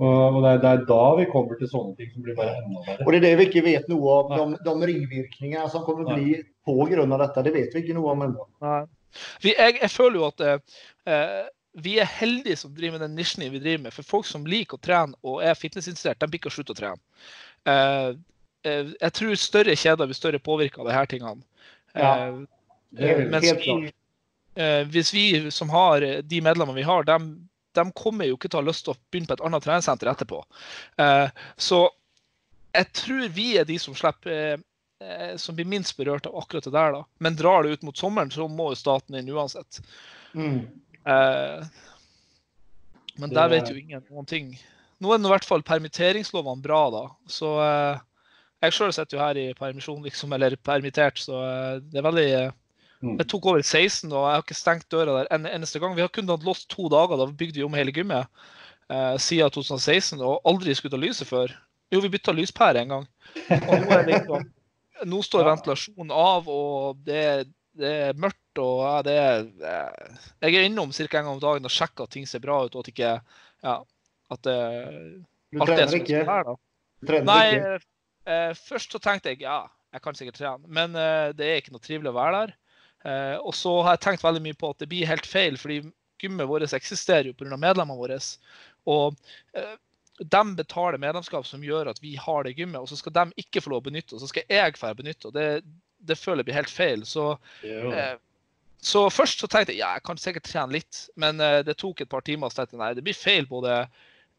[0.00, 2.80] Og, det er, det, er, da vi kommer til sånne ting som blir bare enda
[2.86, 3.04] verre.
[3.04, 4.54] Og det er det vi ikke vet noe om.
[4.54, 7.18] De, de ringvirkningene som kommer til å bli pga.
[7.20, 8.46] dette, det vet vi ikke noe om ennå.
[9.44, 11.42] Jeg, jeg, føler jo at eh,
[11.84, 13.96] vi er heldige som driver med den nisjen vi driver med.
[13.98, 16.80] For folk som liker å trene og er fitnessinteressert, de blir ikke å slutte å
[16.80, 17.28] trene.
[17.68, 18.08] Eh,
[18.70, 21.44] eh, jeg tror større kjeder blir større påvirka av disse tingene.
[21.92, 22.42] Ja, uh,
[22.94, 23.74] mens vi,
[24.94, 27.16] hvis vi som har de medlemmene vi har, de,
[27.78, 30.10] de, kommer jo ikke til å ha lyst til å begynne på et annet treningssenter
[30.10, 30.42] etterpå.
[31.56, 31.80] så
[32.70, 34.60] jeg tror vi er de som slipper
[35.40, 36.92] som blir minst berørt av akkurat det der.
[36.92, 37.04] da.
[37.24, 39.80] Men drar det ut mot sommeren, så må jo staten inn uansett.
[40.34, 40.66] Mm.
[41.08, 41.64] Eh,
[43.20, 44.52] men der vet jo ingen noen ting.
[45.00, 47.04] Nå er i hvert fall permitteringslovene bra, da.
[47.30, 48.00] Så eh,
[48.66, 52.30] jeg sjøl sitter jo her i permisjon, liksom, eller permittert, så eh, det er veldig
[53.02, 53.16] mm.
[53.18, 55.96] Jeg tok over 16, og jeg har ikke stengt døra der en eneste gang.
[55.96, 58.28] Vi har kun hatt låst to dager, da bygde vi om hele gymmet
[58.90, 61.54] eh, siden 2016, og aldri skutt av lyset før.
[61.90, 63.06] Jo, vi bytta lyspære en gang.
[63.60, 64.50] Og nå, liksom,
[65.10, 67.24] nå står ventilasjonen av, og det,
[67.78, 69.44] det er mørkt og ja, det er
[70.42, 71.04] Jeg er innom ca.
[71.04, 73.12] en gang om dagen og sjekker at ting ser bra ut, og at ikke
[73.62, 73.76] ja,
[74.30, 74.58] at det,
[75.52, 76.24] Du trener ikke?
[76.26, 76.56] Her, da.
[77.00, 77.86] Du trener Nei, ikke?
[78.30, 79.62] Eh, først så tenkte jeg ja,
[79.94, 82.56] jeg kan sikkert trene, men eh, det er ikke noe trivelig å være der.
[83.04, 85.82] Eh, og så har jeg tenkt veldig mye på at det blir helt feil, fordi
[86.20, 87.56] gymmet vårt eksisterer jo pga.
[87.56, 88.18] medlemmene våre.
[88.90, 89.16] Og
[89.56, 89.76] eh,
[90.20, 93.62] de betaler medlemskap som gjør at vi har det gymmet, og så skal de ikke
[93.64, 95.30] få lov å benytte, og så skal jeg få benytte.
[95.30, 95.62] og det,
[95.98, 97.06] det føler jeg blir helt feil.
[97.08, 97.32] Så
[97.64, 98.18] eh,
[98.80, 102.08] så først så tenkte jeg ja, jeg kan sikkert trene litt, men det tok et
[102.08, 102.48] par timer.
[102.48, 103.82] Så tenkte jeg nei, det blir feil både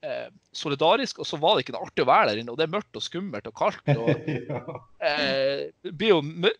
[0.05, 2.53] uh, solidarisk, og så var det ikke noe artig å være der inne.
[2.53, 3.81] Og det er mørkt og skummelt og kaldt.
[4.01, 4.09] Og,
[5.01, 6.19] eh, jo,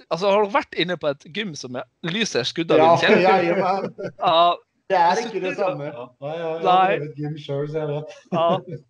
[0.09, 3.01] altså, har du vært inne på et gym som er lyset skudd av ja, en
[3.01, 4.09] kjempe?
[4.21, 4.45] Ja,
[4.91, 5.87] det er ikke det samme.
[5.87, 8.17] Ja, nei, ja, jeg har drevet gym sjøl, så jeg vet.
[8.35, 8.81] ja.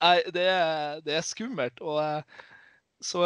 [0.00, 1.80] Nei, det er, det er skummelt.
[1.84, 2.00] Og
[3.04, 3.24] så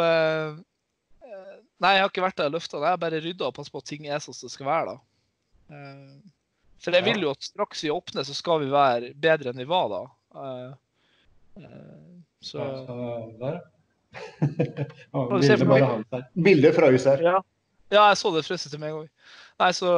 [1.83, 2.79] Nei, jeg har ikke vært der og løfta.
[2.79, 4.93] Jeg har bare rydda og passet på at ting er sånn som det skal være.
[4.95, 5.75] da.
[6.85, 9.67] For jeg vil jo at straks vi åpner, så skal vi være bedre enn vi
[9.69, 10.01] var da.
[10.35, 10.75] Uh,
[11.55, 12.59] bare så
[13.41, 13.61] Der.
[16.45, 17.23] Bildet frøs her.
[17.23, 17.39] Ja.
[17.91, 19.07] ja, jeg så det frøset til meg òg.
[19.63, 19.89] Nei, så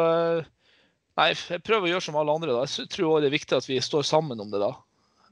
[1.18, 2.54] Nei, jeg prøver å gjøre som alle andre.
[2.54, 2.66] da.
[2.70, 4.74] Jeg tror også det er viktig at vi står sammen om det da.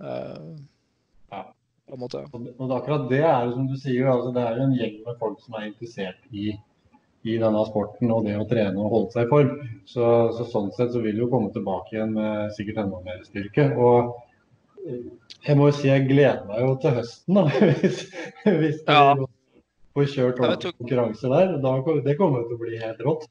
[0.01, 1.43] ja
[1.85, 2.21] på en måte.
[2.33, 5.19] Og, og akkurat det er som du sier, altså, det er jo en gjeng med
[5.21, 6.53] folk som er interessert i,
[7.25, 9.51] i denne sporten og det å trene og holde seg i form.
[9.89, 10.05] Så,
[10.37, 13.69] så, sånn sett så vil jo komme tilbake igjen med sikkert enda mer styrke.
[13.75, 14.23] Og eh,
[14.85, 17.45] jeg må jo si jeg gleder meg jo til høsten, da.
[17.81, 18.03] Hvis,
[18.45, 19.15] hvis ja.
[19.95, 21.55] får kjørt ordentlig konkurranse der.
[21.63, 21.73] Da,
[22.05, 23.25] det kommer til å bli helt rått.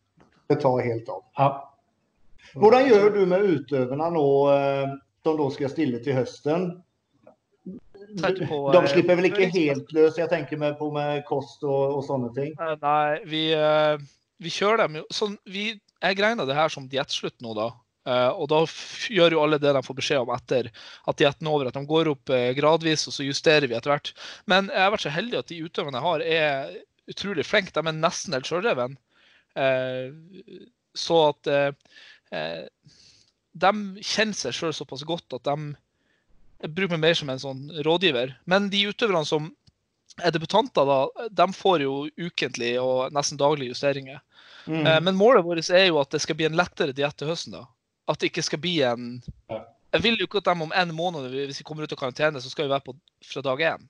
[0.51, 1.23] Det tar helt av.
[1.39, 1.49] Ja.
[2.55, 6.69] Hvordan gjør du med utøverne nå eh, som da skal stille til høsten?
[8.15, 12.03] På, de slipper vel ikke helt løs, jeg tenker meg på med kost og, og
[12.07, 12.53] sånne ting?
[12.61, 13.97] Eh, nei, vi, eh,
[14.45, 15.73] vi kjører dem jo sånn, vi,
[16.05, 17.71] Jeg regner det her som diettslutt nå, da.
[18.05, 18.61] Uh, og da
[19.13, 20.67] gjør jo alle det de får beskjed om etter
[21.09, 23.95] at dietten er over, at de går opp uh, gradvis, og så justerer vi etter
[23.95, 24.13] hvert.
[24.51, 27.73] Men jeg har vært så heldig at de utøverne jeg har, er utrolig flinke.
[27.73, 28.99] De er nesten helt sjølreven.
[29.57, 30.13] Uh,
[30.95, 31.49] så at
[33.55, 33.71] de
[34.03, 38.37] kjenner seg sjøl såpass godt at de bruker meg mer som en sånn rådgiver.
[38.51, 39.49] Men de utøverne som
[40.23, 44.21] er debutanter, da, de får jo ukentlig og nesten daglige justeringer.
[44.67, 44.87] Mm.
[44.87, 47.59] Eh, men målet vårt er jo at det skal bli en lettere diett til høsten.
[47.59, 47.67] da.
[48.11, 51.29] At det ikke skal bli en Jeg vil jo ikke at de om en måned,
[51.31, 53.85] hvis vi kommer ut av karantene, så skal vi være på fra dag én.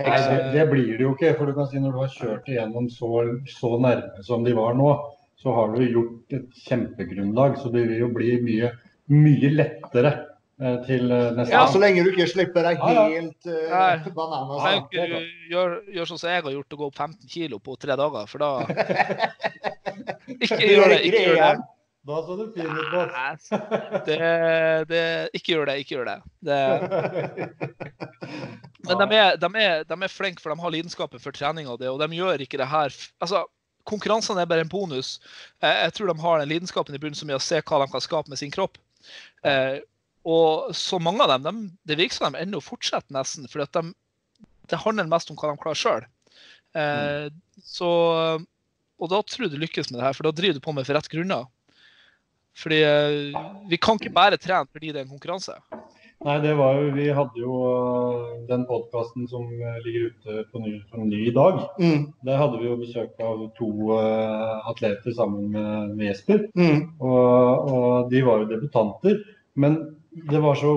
[0.00, 1.34] Nei, det, det, blir det jo ikke.
[1.38, 3.10] for du kan si Når du har kjørt igjennom så,
[3.50, 4.90] så nærme som de var nå,
[5.40, 7.58] så har du gjort et kjempegrunnlag.
[7.62, 8.74] Så det vil jo bli mye,
[9.12, 10.14] mye lettere
[10.60, 14.66] Eh, til eh, neste Ja, så lenge du ikke slipper deg helt uh, bananas.
[14.82, 17.96] Ikke, gjør, gjør sånn som jeg har gjort, og gå opp 15 kilo på tre
[17.96, 18.50] dager, for da
[20.44, 20.98] Ikke gjør det.
[21.08, 21.54] Ikke gjør det.
[22.08, 23.50] Da så du fin ut, Mats.
[24.06, 24.18] Det,
[24.88, 25.04] det,
[25.36, 26.18] ikke gjør det, ikke gjør det.
[26.48, 26.60] det
[28.88, 31.80] men de er, de, er, de er, flinke, for de har lidenskapen for trening og
[31.82, 33.44] det, og de gjør ikke det her altså,
[33.88, 35.14] Konkurransene er bare en bonus.
[35.64, 38.02] Jeg tror de har den lidenskapen i bunnen som er å se hva de kan
[38.04, 38.76] skape med sin kropp.
[39.42, 39.80] Eh,
[40.28, 43.82] og så mange av dem, de, det virker som de ennå fortsetter nesten, for de,
[44.70, 46.06] det handler mest om hva de klarer sjøl.
[46.76, 48.46] Eh, mm.
[49.00, 50.86] Og da tror jeg du lykkes med det her, for da driver du på med
[50.86, 51.48] for rett grunner.
[52.58, 55.56] Fordi eh, vi kan ikke bare trene fordi det er en konkurranse.
[56.20, 60.60] Nei, det var jo Vi hadde jo uh, den podkasten som uh, ligger ute på
[60.60, 61.62] ny, på ny i dag.
[61.80, 62.10] Mm.
[62.28, 66.44] Der hadde vi jo besøk av to uh, atleter sammen med, med Jesper.
[66.60, 66.82] Mm.
[66.98, 69.22] Og, og, de var jo debutanter.
[69.56, 69.80] Men
[70.28, 70.74] det var så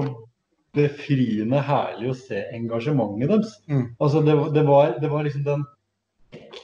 [0.74, 3.58] befriende herlig å se engasjementet deres.
[3.68, 3.86] Mm.
[4.00, 5.68] Altså det, det, var, det, var, liksom den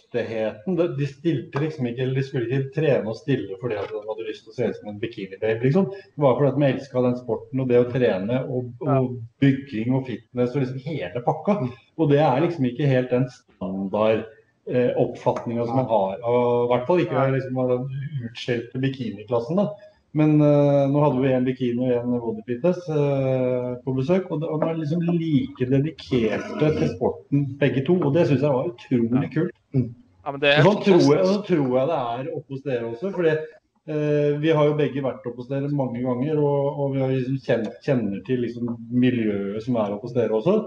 [0.10, 0.76] ekteheten.
[0.98, 4.28] De stilte liksom ikke, eller de skulle ikke trene og stille fordi at de hadde
[4.28, 5.62] lyst til å se ut som en bikinibabe.
[5.64, 5.90] Liksom.
[5.92, 9.94] Det var fordi at de elska den sporten og det å trene og, og, bygging
[9.96, 11.60] og fitness og liksom hele pakka.
[11.62, 11.72] Mm.
[12.00, 14.26] Og det er liksom ikke helt den standard
[14.70, 16.18] eh, oppfatninga som man har.
[16.24, 19.62] Og, I hvert fall ikke liksom, av den utskjelte bikiniklassen.
[19.62, 19.70] da.
[20.18, 24.30] Men uh, nå hadde vi en bikini og en bodyfitness uh, på besøk.
[24.34, 28.00] Og, de er liksom like dedikerte til sporten begge to.
[28.02, 29.56] Og det syns jeg var utrolig kult.
[29.78, 29.90] Mm.
[30.26, 32.90] Ja, men det er sånn, tror jeg, så tror jeg det er oppe hos dere
[32.90, 33.14] også.
[33.16, 36.42] fordi uh, vi har jo begge vært oppe hos dere mange ganger.
[36.42, 40.40] Og, og vi har liksom kjenner, kjenner til liksom miljøet som er oppe hos dere
[40.42, 40.58] også.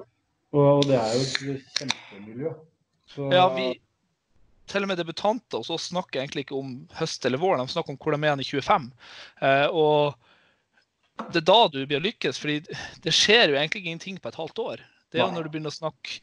[0.53, 2.55] Og, og det er jo et kjempemiljø.
[3.13, 3.73] Så, ja, vi
[4.73, 7.95] til og med debutanter hos oss snakker egentlig ikke om høst eller vår, de snakker
[7.95, 8.89] om hvor de er i 25.
[9.43, 12.63] Eh, og det er da du blir lykkes, fordi
[13.05, 14.83] det skjer jo egentlig ingenting på et halvt år.
[15.13, 16.21] Det er jo når du begynner å snakke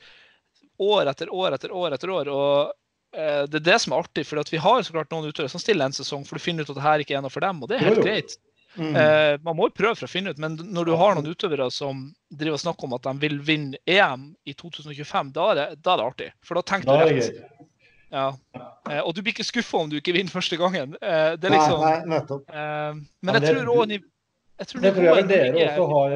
[0.81, 2.29] år etter år etter år etter år.
[2.33, 2.71] og
[3.15, 5.61] eh, Det er det som er artig, for vi har så klart noen utøvere som
[5.61, 7.61] stiller en sesong for du finner ut at det her ikke er noe for dem,
[7.61, 8.39] og det er helt greit.
[8.77, 8.95] Mm.
[8.95, 11.69] Eh, man må jo prøve for å finne ut, men når du har noen utøvere
[11.73, 15.67] som driver og snakker om at de vil vinne EM i 2025, da er det,
[15.81, 16.29] da er det artig.
[16.45, 17.67] For da tenker du rett.
[18.09, 18.29] Ja.
[18.89, 20.95] Eh, og du blir ikke skuffa om du ikke vinner første gangen.
[20.97, 22.49] Eh, det er liksom, nei, nei, nettopp.
[22.49, 23.99] Eh, men jeg tror òg
[24.59, 26.13] jeg tror, det tror jeg dere også har,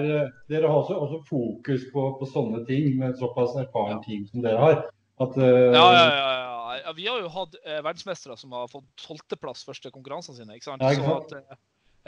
[0.52, 4.60] dere har også, også fokus på, på, sånne ting med såpass erfaren team som dere
[4.60, 4.82] har.
[5.22, 8.88] At, uh, ja, ja, ja, ja, Vi har jo hatt eh, verdensmestere som har fått
[9.00, 10.58] tolvteplass første konkurransene sine.
[10.58, 10.84] ikke sant?
[10.84, 11.58] Så at,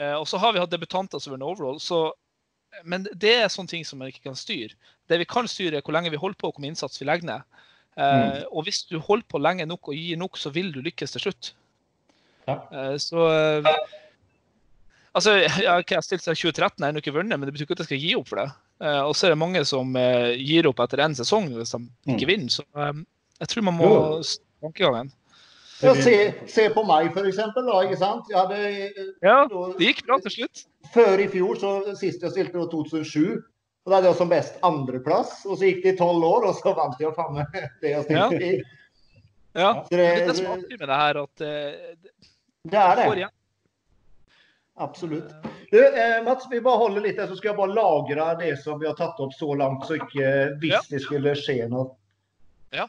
[0.02, 1.78] eh, og så har vi hatt debutanter som vinner overall.
[1.80, 2.10] Så,
[2.84, 4.74] men det er sånne ting som man ikke kan styre.
[5.08, 7.08] Det vi kan styre, er hvor lenge vi holder på, og hvor mye innsats vi
[7.08, 7.62] legger ned.
[7.96, 8.02] Mm.
[8.04, 11.16] Eh, og hvis du holder på lenge nok og gir nok, så vil du lykkes
[11.16, 11.54] til slutt.
[12.46, 12.60] Ja.
[12.72, 13.70] Eh, så eh,
[15.16, 17.86] Altså, jeg har stilt seg 2013, jeg har ikke vunnet, men det betyr ikke at
[17.86, 18.50] jeg skal gi opp for det.
[19.08, 19.94] og så er det mange som
[20.36, 21.78] gir opp etter én sesong hvis de
[22.12, 22.28] ikke mm.
[22.28, 22.52] vinner.
[22.52, 22.66] Så
[23.40, 23.88] jeg tror man må
[24.60, 25.08] tankegangen.
[25.80, 26.12] Ja, se,
[26.52, 27.40] se, på meg, f.eks.
[27.40, 28.60] Hadde,
[29.24, 30.66] ja, det gikk bra til slutt.
[30.92, 33.40] Før i fjor, så sist jeg stilte, var 2007.
[33.86, 36.56] Og Da hadde jeg som best andreplass, og så gikk det i tolv år, og
[36.58, 38.54] så vant jeg faen meg det jeg stilte i.
[39.56, 41.52] Ja, det, det er artig med det her, at det,
[42.66, 43.28] det er det.
[44.76, 45.30] Absolutt.
[45.70, 48.90] Du, eh, Mats, vi bare holder litt, så skal jeg bare lagre det som vi
[48.90, 50.82] har tatt opp så langt, så ikke hvis ja.
[50.90, 51.86] det skulle skje noe.
[52.74, 52.84] Ja.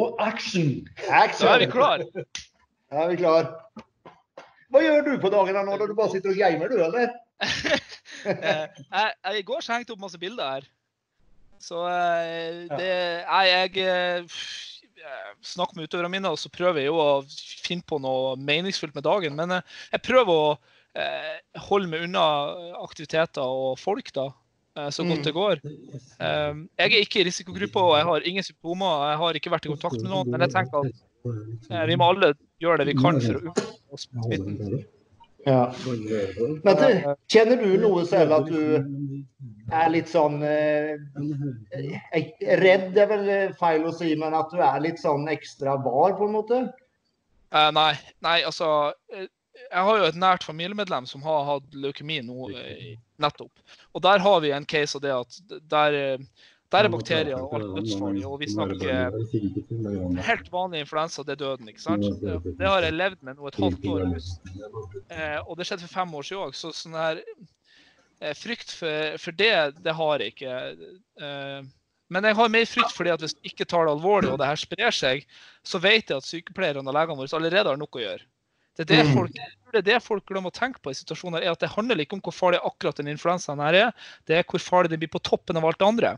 [0.00, 0.86] Og action!
[1.10, 1.50] action.
[1.50, 2.06] Da er vi klar.
[2.14, 3.50] Da er vi klar.
[4.72, 7.12] Hva gjør du på dagene nå, når du bare sitter og gamer, du, eller?
[8.32, 10.68] Eh, jeg, jeg, I går så hengte opp masse bilder her.
[11.62, 14.36] Så eh, det jeg, jeg, eh,
[15.46, 17.22] snakker med utøverne mine, og så prøver jeg jo å
[17.64, 19.34] finne på noe meningsfullt med dagen.
[19.38, 20.52] Men jeg prøver å
[21.70, 22.22] holde meg unna
[22.82, 24.28] aktiviteter og folk, da.
[24.92, 25.38] Så godt det mm.
[25.38, 25.62] går.
[26.20, 29.06] Jeg er ikke i risikogruppa og jeg har ingen symptomer.
[29.10, 32.32] Jeg har ikke vært i kontakt med noen, men jeg tenker at vi må alle
[32.62, 34.84] gjøre det vi kan for å unngå smitten.
[35.44, 35.74] Ja.
[36.62, 36.82] Men
[37.30, 39.24] kjenner du noe selv at du
[39.72, 40.94] er litt sånn eh,
[42.60, 43.26] Redd er vel
[43.58, 46.60] feil å si, men at du er litt sånn ekstra var, på en måte?
[47.52, 47.92] Uh, nei.
[48.24, 49.26] Nei, altså eh,
[49.68, 53.52] Jeg har jo et nært familiemedlem som har hatt leukemi nå eh, nettopp.
[53.92, 55.98] Og der har vi en case av det at der
[56.72, 58.24] der er bakterier og alt dødsfarlig.
[58.28, 61.68] Og vi snakker helt vanlig influensa, det er døden.
[61.68, 62.06] ikke sant?
[62.22, 64.06] Det har jeg levd med nå et halvt år.
[65.12, 66.56] Eh, og det skjedde for fem år siden òg.
[66.56, 69.52] Så sånn her eh, frykt for, for, det,
[69.84, 70.58] det har jeg ikke.
[71.20, 71.70] Eh,
[72.12, 74.48] men jeg har mer frykt fordi at hvis jeg ikke tar det alvorlig, og det
[74.48, 75.24] her sprer seg,
[75.64, 78.28] så vet jeg at sykepleierne og legene våre allerede har nok å gjøre.
[78.76, 79.14] Det er det, mm.
[79.16, 79.40] folk,
[79.72, 82.16] det er det folk glemmer å tenke på i situasjoner, er at det handler ikke
[82.16, 85.20] om hvor farlig akkurat den influensaen her er, det er hvor farlig den blir på
[85.20, 86.12] toppen av alt det andre.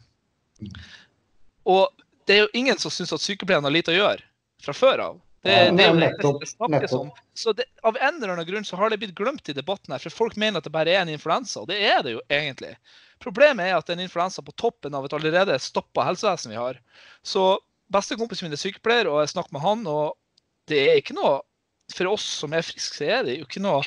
[1.65, 1.89] Og
[2.29, 4.25] det er jo ingen som syns at sykepleierne har lite å gjøre
[4.65, 5.23] fra før av.
[5.45, 7.09] Det, det, det.
[7.37, 10.01] Så det, av en eller annen grunn så har det blitt glemt i debatten her,
[10.01, 12.71] for folk mener at det bare er en influensa, og det er det jo egentlig.
[13.21, 16.57] Problemet er at det er en influensa på toppen av et allerede stoppa helsevesen vi
[16.57, 16.81] har.
[17.21, 17.59] Så
[17.93, 20.17] bestekompisen min er sykepleier, og jeg snakker med han, og
[20.73, 21.43] det er ikke noe
[21.93, 23.83] For oss som er friske, så er det jo ikke noe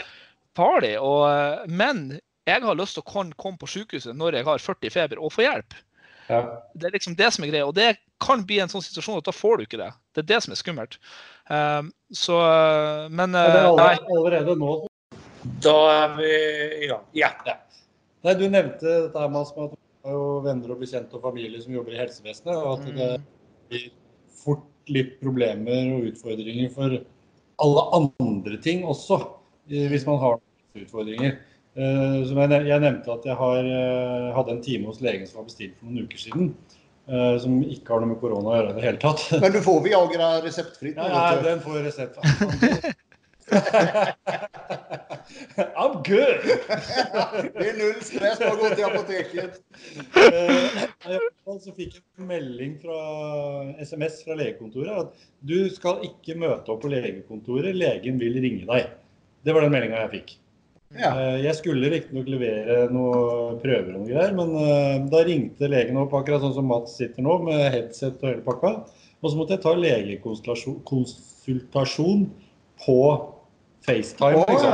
[0.53, 0.91] farlig.
[1.01, 4.93] Og, eh, men jeg har lyst til å komme på sykehuset når jeg har 40
[4.93, 5.73] feber, og få hjelp.
[6.28, 6.42] Ja.
[6.76, 7.68] Det er liksom det som er greia.
[7.68, 9.90] Og det kan bli en sånn situasjon at da får du ikke det.
[10.16, 10.98] Det er det som er skummelt.
[11.48, 12.38] Um, så
[13.13, 14.72] Men uh, det er allerede, allerede nå
[15.63, 16.32] Da er vi
[16.84, 17.06] i gang.
[17.16, 17.32] Ja.
[17.48, 17.56] ja.
[18.26, 21.62] Nei, du nevnte dette her med at du har jo venner og bekjente og familie
[21.63, 23.28] som jobber i helsevesenet, og at det mm.
[23.70, 23.86] blir
[24.44, 26.98] fort litt problemer og utfordringer for
[27.63, 29.20] alle andre ting også,
[29.68, 30.40] hvis man har
[30.78, 31.38] utfordringer.
[31.78, 35.44] Uh, som jeg, jeg, nevnte at jeg har, uh, hadde en time hos legen som
[35.44, 36.48] var bestilt for noen uker siden.
[37.08, 39.22] Uh, som ikke har noe med korona å gjøre i det hele tatt.
[39.44, 40.98] Men du får Viagra reseptfritt?
[40.98, 42.18] Ja, ja, den får resept.
[45.78, 46.42] I'm good!
[47.56, 49.62] det er null stress å gå til apoteket.
[51.46, 52.98] så fikk jeg en melding fra
[53.80, 58.92] SMS fra legekontoret at du skal ikke møte opp på legekontoret, legen vil ringe deg.
[59.46, 60.36] Det var den meldinga jeg fikk.
[60.95, 61.10] Ja.
[61.19, 65.97] Eh, jeg skulle riktignok levere noen prøver og noe greier, men eh, da ringte legen
[66.00, 68.69] opp akkurat sånn som Mats sitter nå, med headset og hele pakka.
[69.19, 72.21] Og så måtte jeg ta legekonsultasjon
[72.86, 73.00] på
[73.88, 74.43] FaceTime.
[74.47, 74.73] Liksom.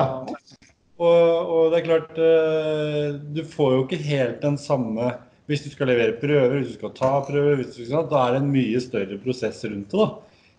[1.01, 5.05] Og, og, det er klart, eh, du får jo ikke helt den samme
[5.49, 8.41] Hvis du skal levere prøver, hvis du skal ta prøver, du skal, da er det
[8.43, 9.99] en mye større prosess rundt det.
[9.99, 10.07] da.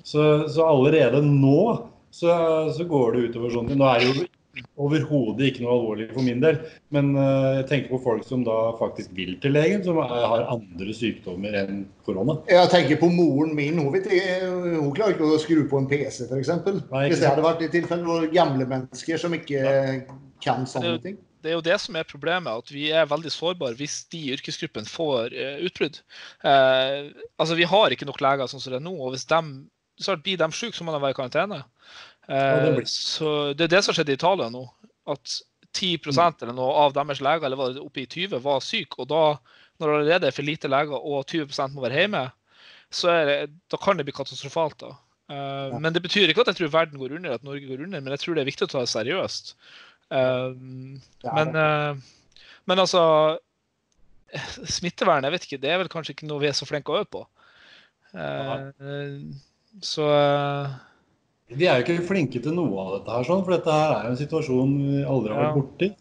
[0.05, 0.21] Så,
[0.53, 2.29] så allerede nå så,
[2.75, 4.15] så, går det utover sånn Nå er det jo
[4.81, 6.61] overhodet ikke noe alvorlig for min del.
[6.95, 10.47] Men uh, jeg tenker på folk som da faktisk vil til legen, som er, har
[10.53, 12.39] andre sykdommer enn korona.
[12.51, 13.81] Jeg tenker på moren min.
[13.81, 14.09] Hun, vet,
[14.47, 16.55] hun klarer ikke å skru på en PC, f.eks.
[16.55, 20.19] Hvis det hadde vært i tilfelle hvor gamle mennesker som ikke ja.
[20.45, 21.21] kan sånne ting.
[21.45, 24.33] Det er jo det som er problemet, at vi er veldig sårbare hvis de i
[24.33, 26.01] yrkesgruppen får uh, utbrudd.
[26.41, 28.95] Uh, altså, Vi har ikke nok leger sånn som det er nå.
[28.97, 29.41] og hvis de,
[30.01, 31.61] så blir de syke, så må de være i karantene.
[32.29, 34.65] Eh, så Det er det som skjedde i Italia nå.
[35.11, 35.41] At
[35.75, 36.21] 10 mm.
[36.43, 39.03] eller noe av deres leger eller var det oppe i 20 var syke.
[39.03, 39.23] Og da,
[39.79, 42.27] når det allerede er for lite leger og 20 må være hjemme,
[42.95, 43.39] så det,
[43.73, 44.79] da kan det bli katastrofalt.
[44.81, 44.95] da.
[45.33, 45.79] Uh, ja.
[45.81, 48.13] Men det betyr ikke at jeg tror verden går under, at Norge går under, men
[48.13, 49.55] jeg tror det er viktig å ta det seriøst.
[50.13, 50.53] Uh,
[51.25, 51.97] men, uh,
[52.69, 53.03] men, altså
[54.77, 57.01] Smittevern, jeg vet ikke, det er vel kanskje ikke noe vi er så flinke å
[57.01, 57.23] øve på.
[59.83, 60.07] så
[61.53, 64.09] de er jo ikke flinke til noe av dette her, sånn, for dette her er
[64.09, 65.93] jo en situasjon vi aldri har vært borti.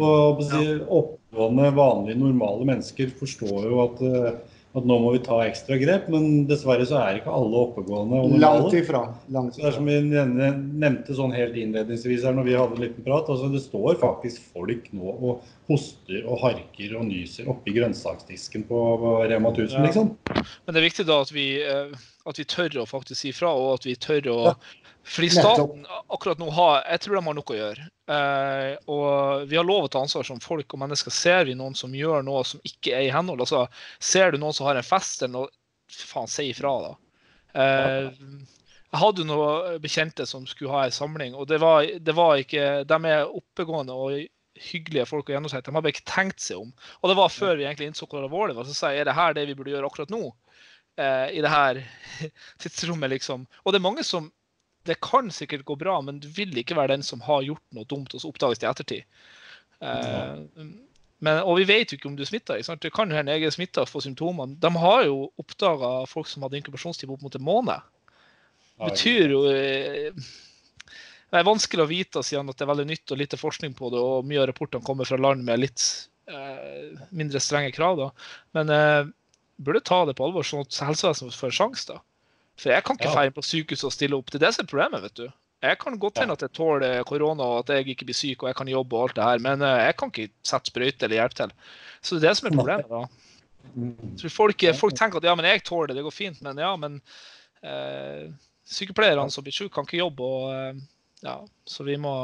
[0.00, 4.28] Og Oppegående, vanlige, normale mennesker forstår jo at, eh,
[4.72, 8.30] at, nå må vi ta ekstra grep, men dessverre så er ikke alle oppegående og
[8.30, 8.62] normale.
[8.62, 9.02] Langt ifra.
[9.34, 9.64] Langt ifra.
[9.64, 9.98] Det er som vi
[10.84, 14.46] nevnte sånn helt innledningsvis her når vi hadde en liten prat, altså det står faktisk
[14.54, 18.86] folk nå og hoster og harker og nyser oppi grønnsaksdisken på
[19.26, 19.84] Rema 1000, ja.
[19.88, 20.14] liksom.
[20.30, 23.52] Men det er viktig da at vi, eh, at vi tør å faktisk si fra,
[23.52, 24.56] og at vi tør å ja
[25.04, 27.86] fordi staten akkurat nå har Jeg tror de har noe å gjøre.
[28.14, 31.14] Eh, og vi har lov å ta ansvar som folk og mennesker.
[31.14, 33.66] Ser vi noen som gjør noe som ikke er i henhold, altså
[33.98, 35.52] ser du noen som har en fest eller noe,
[35.92, 36.92] faen, si ifra, da.
[37.62, 38.10] Eh,
[38.92, 42.84] jeg hadde noen bekjente som skulle ha en samling, og det var, det var ikke
[42.88, 44.18] De er oppegående og
[44.62, 45.70] hyggelige folk å gjennomsette.
[45.70, 46.72] De har bare ikke tenkt seg om.
[47.00, 48.68] Og det var før vi egentlig innså hvor alvorlig det var.
[48.68, 50.26] Så sa jeg er det her det vi burde gjøre akkurat nå?
[51.00, 51.80] Eh, I det her
[52.62, 53.46] tidsrommet, liksom.
[53.64, 54.28] Og det er mange som
[54.88, 57.86] det kan sikkert gå bra, men du vil ikke være den som har gjort noe
[57.88, 59.20] dumt, og så oppdages det i ettertid.
[59.82, 60.42] Uh,
[61.22, 62.58] men, og vi vet jo ikke om du er smitta.
[62.58, 64.56] Det kan jo hende jeg er smitta og får symptomer.
[64.58, 67.90] De har jo oppdaga folk som hadde inkubasjonstid opp mot en måned.
[68.72, 70.10] Det betyr jo eh,
[71.30, 73.92] Det er vanskelig å vite siden at det er veldig nytt og lite forskning på
[73.94, 75.84] det, og mye av rapportene kommer fra land med litt
[76.32, 78.02] uh, mindre strenge krav.
[78.02, 78.08] Da.
[78.58, 79.12] Men uh,
[79.62, 82.00] burde ta det på alvor, sånn at helsevesenet får en sjanse.
[82.62, 83.14] For jeg kan ikke ja.
[83.16, 84.30] feire på sykehuset og stille opp.
[84.30, 85.26] Det er det som er problemet, vet du.
[85.62, 88.48] Jeg kan godt hende at jeg tåler korona og at jeg ikke blir syk og
[88.50, 91.20] jeg kan jobbe og alt det her, men eh, jeg kan ikke sette sprøyte eller
[91.20, 91.52] hjelpe til.
[92.02, 93.04] Så det er det som er problemet, da.
[94.18, 96.72] Så folk, folk, tenker at ja, men jeg tåler det, det går fint, men ja,
[96.76, 96.98] men
[97.62, 98.26] eh,
[98.66, 100.26] sykepleierne som blir syke, kan ikke jobbe.
[100.26, 100.82] og eh,
[101.22, 102.16] ja, Så vi må,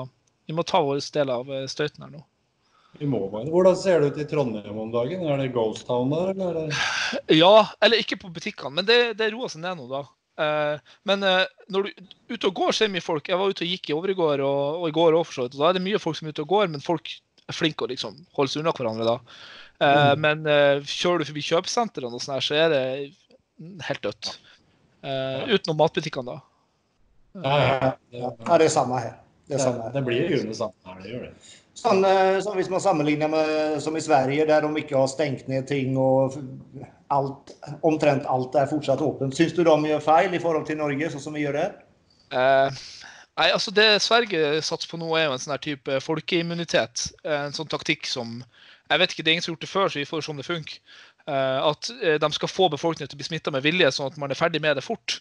[0.46, 2.24] vi må ta vår del av eh, støyten her nå.
[2.98, 3.46] Vi må bare.
[3.52, 5.22] Hvordan ser det ut i Trondheim om dagen?
[5.28, 6.32] Er det Ghost Town der?
[6.34, 6.74] Eller?
[7.30, 10.02] Ja, eller ikke på butikkene, men det, det roer seg ned nå, da.
[10.38, 13.28] Eh, men eh, når du ute og går, så er mye folk.
[13.28, 15.56] Jeg var ute og gikk i overgård og, og i går òg, for så vidt.
[15.58, 17.10] Da er det mye folk som er ute og går, men folk
[17.48, 19.16] er flinke å liksom holde seg unna hverandre da.
[19.78, 20.26] Eh, mm.
[20.26, 20.50] Men
[20.86, 22.84] kjører du forbi kjøpesentrene og sånn her, så er det
[23.88, 24.34] helt dødt.
[25.48, 26.44] utenom matbutikkene, da.
[27.38, 28.30] Ja, ja, ja.
[28.58, 29.16] det er samme her.
[29.48, 31.34] Det, det, det blir jo det samme her, det gjør det.
[31.78, 35.68] Sånn, eh, hvis man sammenligner med som i Sverige, der de ikke har stengt ned
[35.70, 36.34] ting og
[37.14, 37.52] alt,
[37.86, 41.22] omtrent alt er fortsatt åpent, syns du de gjør feil i forhold til Norge, sånn
[41.28, 41.68] som vi gjør det?
[42.34, 42.80] Eh,
[43.38, 47.12] nei, altså Det Sverige satser på nå, er jo en sånn type folkeimmunitet.
[47.24, 48.42] En sånn taktikk som
[48.88, 50.30] Jeg vet ikke, det er ingen som har gjort det før, så vi får se
[50.32, 50.78] om det funker.
[51.28, 54.16] Eh, at eh, de skal få befolkningen til å bli smitta med vilje, sånn at
[54.20, 55.18] man er ferdig med det fort.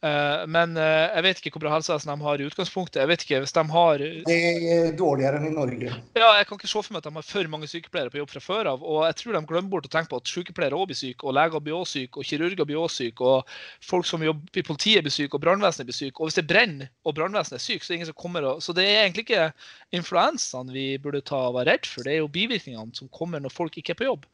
[0.00, 3.00] Eh, men jeg vet ikke hvor bra helsevesen de har i utgangspunktet.
[3.02, 5.92] Jeg vet ikke hvis de har Det er dårligere enn i Norge.
[6.16, 8.32] Ja, Jeg kan ikke se for meg at de har for mange sykepleiere på jobb
[8.32, 8.86] fra før av.
[8.86, 11.36] Og jeg tror de glemmer bort å tenke på at sykepleiere òg blir syke, og
[11.36, 13.52] leger blir også syke, og kirurger blir også syke, og
[13.90, 16.16] folk som jobber i politiet blir syke, og brannvesenet blir syke.
[16.16, 18.64] Og hvis det brenner og brannvesenet er syke, så er det ingen som kommer og
[18.64, 19.52] Så det er egentlig ikke
[19.92, 23.52] influensaen vi burde ta og være redd for, det er jo bivirkningene som kommer når
[23.52, 24.24] folk ikke er på jobb.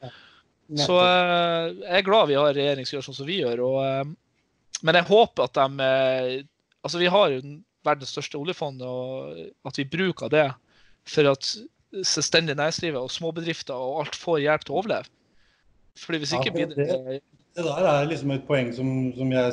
[0.75, 3.63] Så uh, jeg er glad vi har regjering som gjør sånn som vi gjør.
[3.67, 6.45] Og, uh, men jeg håper at de uh,
[6.87, 7.39] Altså, vi har jo
[7.83, 10.45] verdens største oljefond, og at vi bruker det
[11.11, 11.49] for at
[12.07, 15.11] selvstendig næringslivet og småbedrifter og alt får hjelp til å overleve.
[15.99, 17.17] Fordi hvis ikke blir det, det
[17.57, 19.51] Det der er liksom et poeng som, som jeg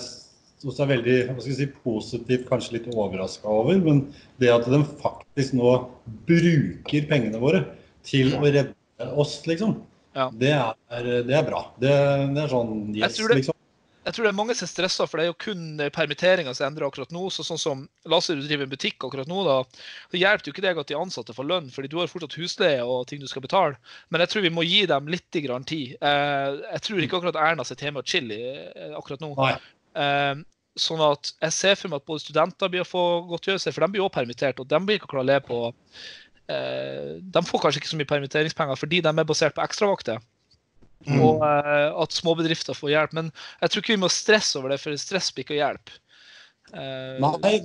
[0.68, 3.80] også er veldig hva skal jeg si, positivt, kanskje litt overraska over.
[3.82, 4.04] Men
[4.44, 5.74] det at de faktisk nå
[6.28, 7.64] bruker pengene våre
[8.06, 9.78] til å redde oss, liksom.
[10.14, 10.30] Ja.
[10.34, 11.66] Det, er, det, er, bra.
[11.82, 11.92] Det,
[12.36, 13.60] det er sånn yes, jeg det, liksom.
[14.04, 16.68] Jeg tror det er mange som er stressa, for det er jo kun permitteringer som
[16.68, 17.24] endrer akkurat nå.
[17.32, 19.84] så sånn som La oss si du driver en butikk akkurat nå, da.
[20.12, 22.84] Så hjelper jo ikke deg at de ansatte får lønn, fordi du har fortsatt husleie
[22.84, 23.80] og ting du skal betale.
[24.12, 25.96] Men jeg tror vi må gi dem litt grann tid.
[26.04, 28.44] Eh, jeg tror ikke akkurat Erna sitter hjemme og chiller
[28.74, 29.32] eh, akkurat nå.
[29.40, 29.56] Nei.
[30.74, 33.94] sånn at jeg ser for meg at både studenter blir å få godtgjørelse, for de
[33.94, 37.80] blir også permittert, og de blir ikke klare å leve på Eh, de får kanskje
[37.80, 40.18] ikke så mye permitteringspenger fordi de er basert på ekstravakter.
[41.08, 41.20] Mm.
[41.20, 43.18] Og uh, at småbedrifter får hjelp.
[43.18, 43.30] Men
[43.62, 46.00] jeg tror ikke vi må stresse over det, for stress blir ikke å hjelpe.
[46.74, 47.58] Uh, nei,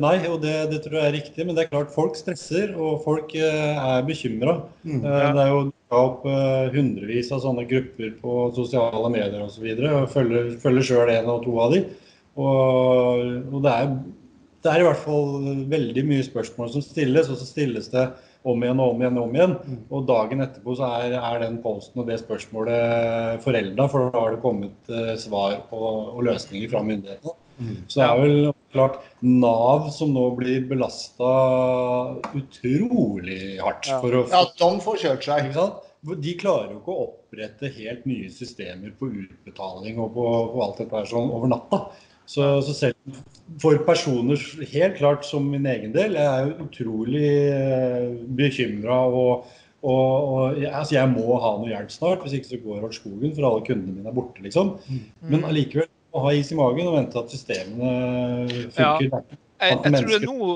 [0.00, 1.46] nei, og det, det, tror jeg er riktig.
[1.46, 4.58] Men det er klart folk stresser, og folk uh, er bekymra.
[4.86, 5.00] Mm.
[5.02, 6.28] Uh, det er jo dukka opp
[6.74, 9.66] hundrevis av sånne grupper på sosiale medier osv.
[9.90, 11.82] og følger sjøl en og to av de.
[12.36, 13.92] Og, og det er
[14.64, 18.06] det er i hvert fall veldig mye spørsmål som stilles, og så stilles det
[18.46, 19.18] om igjen og om igjen.
[19.18, 19.56] og om igjen.
[19.66, 19.80] Mm.
[19.90, 24.36] Og dagen etterpå så er, er den posten og det spørsmålet forelda, for da har
[24.36, 25.80] det kommet uh, svar på,
[26.16, 27.36] og løsninger fra myndighetene.
[27.56, 27.76] Mm.
[27.88, 31.32] Så det er vel klart Nav som nå blir belasta
[32.36, 33.88] utrolig hardt.
[33.88, 34.00] Ja.
[34.02, 35.54] For å, ja, de får kjørt seg.
[36.06, 40.82] De klarer jo ikke å opprette helt nye systemer på utbetaling og på, på alt
[40.82, 41.86] dette her sånn over natta.
[42.26, 43.18] Så, så, selv
[43.62, 44.40] for personer
[44.72, 48.98] helt klart som min egen del, jeg er jo utrolig uh, bekymra.
[49.06, 49.46] Og,
[49.86, 53.34] og, og altså jeg må ha noe hjelp snart, hvis ikke så går alt skogen,
[53.36, 54.42] for alle kundene mine er borte.
[54.42, 54.74] liksom.
[54.90, 55.04] Mm.
[55.30, 57.90] Men allikevel å ha is i magen og vente at systemene
[58.74, 59.10] funker.
[59.10, 59.24] Ja.
[59.56, 60.54] Jeg, jeg, tror nå,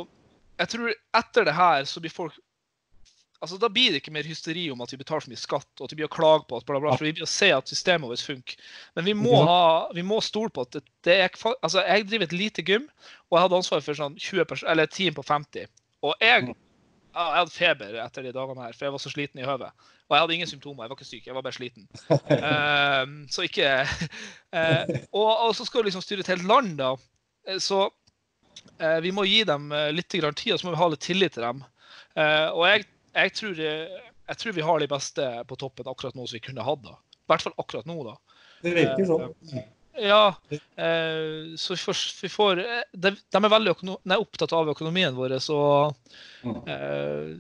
[0.61, 2.37] jeg tror etter det her så blir folk
[3.41, 5.87] altså Da blir det ikke mer hysteri om at vi betaler for mye skatt og
[5.87, 7.71] at vi blir å klage på at bla, bla, for vi blir å se at
[7.71, 8.73] systemet vårt funker.
[8.99, 11.31] Men vi må, ha, vi må stole på at det, det, er
[11.61, 12.89] altså Jeg driver et lite gym,
[13.31, 15.71] og jeg hadde ansvar for sånn 20 eller et team på 50.
[16.05, 19.49] Og jeg, jeg hadde feber etter de dagene her, for jeg var så sliten i
[19.49, 19.89] høvet.
[20.11, 21.89] Og jeg hadde ingen symptomer, jeg var ikke syk, jeg var bare sliten.
[22.11, 26.93] Uh, så ikke uh, og, og, så skal du liksom styre et helt land, da.
[27.63, 31.39] Så uh, vi må gi dem litt tid, og så må vi ha litt tillit
[31.39, 31.63] til dem.
[32.19, 36.37] og jeg jeg tror, jeg tror, vi har de beste på toppen akkurat nå som
[36.37, 36.83] vi kunne hatt.
[36.87, 36.97] da.
[36.97, 38.17] I hvert fall akkurat nå, da.
[38.65, 39.31] Det virker sånn.
[40.01, 40.35] Ja.
[40.51, 42.61] Eh, så vi får, vi får
[42.93, 43.75] de, er veldig
[44.09, 45.59] nei, opptatt av økonomien vår, så
[46.47, 46.61] mm.
[46.71, 47.33] eh,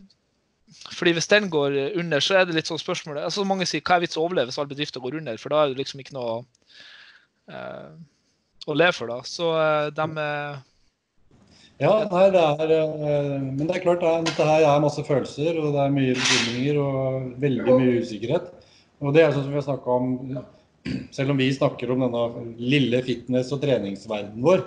[0.95, 3.97] fordi Hvis den går under, så er det litt sånn spørsmål altså Mange sier hva
[3.97, 5.39] er vits å overleve hvis alle bedrifter går under?
[5.41, 6.37] For da er det liksom ikke noe
[7.51, 7.91] eh,
[8.71, 9.11] å leve for.
[9.11, 9.19] da.
[9.27, 10.07] Så eh, de,
[11.81, 15.01] ja, nei, det er, eh, men det er klart det er, dette her er masse
[15.07, 18.51] følelser, og det er mye bekymringer og veldig mye usikkerhet.
[19.01, 20.11] Og det er sånn som vi har snakka om
[21.13, 22.21] Selv om vi snakker om denne
[22.57, 24.63] lille fitness- og treningsverdenen vår,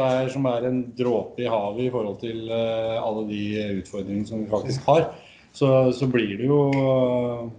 [0.00, 3.42] er, som er en dråpe i havet i forhold til uh, alle de
[3.82, 5.10] utfordringene som vi faktisk har,
[5.52, 6.62] så, så, blir det jo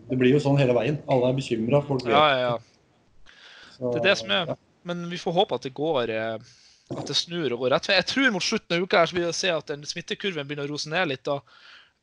[0.10, 0.98] Det blir jo sånn hele veien.
[1.06, 1.84] Alle er bekymra.
[2.10, 3.36] Ja, ja, ja.
[3.76, 4.56] Så, det er det som er
[4.90, 6.50] Men vi får håpe at det går uh
[6.98, 7.98] at det snur og går rett vei.
[8.00, 10.66] Jeg tror mot slutten av uka her så vil vi se at den smittekurven begynner
[10.66, 11.24] å rose ned litt.
[11.28, 11.38] da,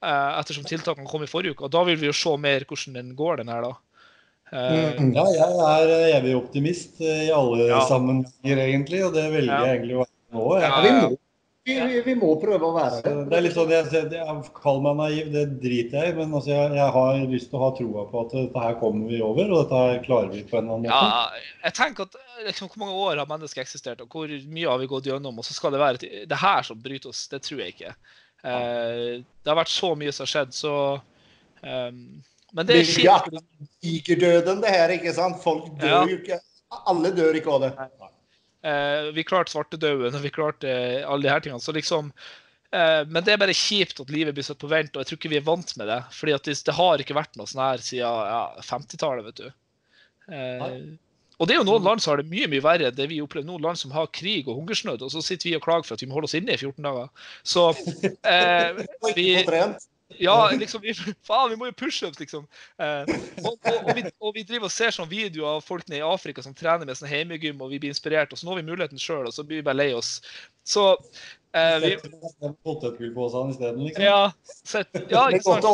[0.05, 1.67] eh, Ettersom tiltakene kom i forrige uke.
[1.67, 3.75] og Da vil vi jo se mer hvordan den går, den her da.
[4.47, 7.81] Uh, ja, jeg er evig optimist i alle ja.
[7.89, 9.03] sammenhenger, egentlig.
[9.09, 9.65] Og det velger ja.
[9.65, 10.45] jeg egentlig å være nå.
[10.63, 11.09] Ja, vi, må,
[11.67, 13.13] vi, vi, vi, må prøve å være det.
[13.27, 16.17] Det er litt sånn, jeg, jeg, Kall meg naiv, det driter jeg i.
[16.21, 19.11] Men altså, jeg, jeg, har lyst til å ha troa på at dette her kommer
[19.11, 21.09] vi over, og dette her klarer vi på en eller annen måte.
[21.11, 24.79] Ja, jeg tenker at liksom, Hvor mange år har mennesket eksistert, og hvor mye har
[24.85, 25.43] vi gått gjennom?
[25.43, 27.27] Og så skal det være det her som bryter oss.
[27.33, 27.97] Det tror jeg ikke.
[28.47, 30.75] Eh, det har vært så mye som har skjedd, så
[31.67, 32.03] um,
[32.55, 33.41] Men det er kjipt.
[33.83, 35.43] Digerdøden, det her, ikke sant?
[35.43, 36.05] Folk dør ja.
[36.13, 36.39] jo ikke.
[36.87, 37.75] Alle dør ikke av det.
[37.75, 38.06] Eh,
[39.15, 40.71] vi klarte svartedauden, og vi klarte
[41.05, 41.63] alle de her tingene.
[41.63, 42.09] Så liksom
[42.75, 45.21] eh, men det er bare kjipt at livet blir satt på vent, og jeg tror
[45.21, 46.01] ikke vi er vant med det.
[46.17, 48.03] fordi det, det, har ikke vært noe sånn her siden
[48.33, 49.51] ja, 50-tallet, vet du.
[50.35, 50.79] Eh,
[51.37, 53.21] og det er jo noen land som har det mye mye verre enn det vi
[53.21, 53.47] opplever.
[53.49, 56.05] Noen land som har krig og hungersnød, og så sitter vi og klager for at
[56.05, 57.11] vi må holde oss inne i 14 dager.
[57.45, 57.67] Så
[58.33, 58.81] eh,
[59.19, 59.29] vi,
[60.09, 60.95] ja, liksom, vi,
[61.27, 62.45] faen, vi må jo pushups, liksom.
[62.79, 63.09] Eh,
[63.43, 66.07] og, og, og, vi, og, vi, driver og ser sånn videoer av folk nede i
[66.07, 68.31] Afrika som trener med sånn heimegym, og vi blir inspirert.
[68.31, 70.21] Og så når vi muligheten sjøl, og så blir vi bare lei oss.
[70.67, 71.91] Så eh, vi
[73.51, 74.07] isteden, liksom?
[74.07, 75.67] Ja, Sett, ja, ikke sant.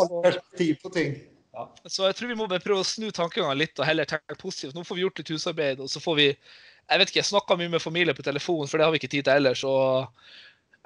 [1.53, 1.67] Ja.
[1.85, 4.73] Så jeg tror vi må bare prøve å snu tankegangen litt og heller tenke positivt.
[4.73, 7.55] Nå får vi gjort litt husarbeid, og så får vi Jeg vet ikke, jeg snakka
[7.61, 9.61] mye med familie på telefon, for det har vi ikke tid til ellers.
[9.65, 10.09] og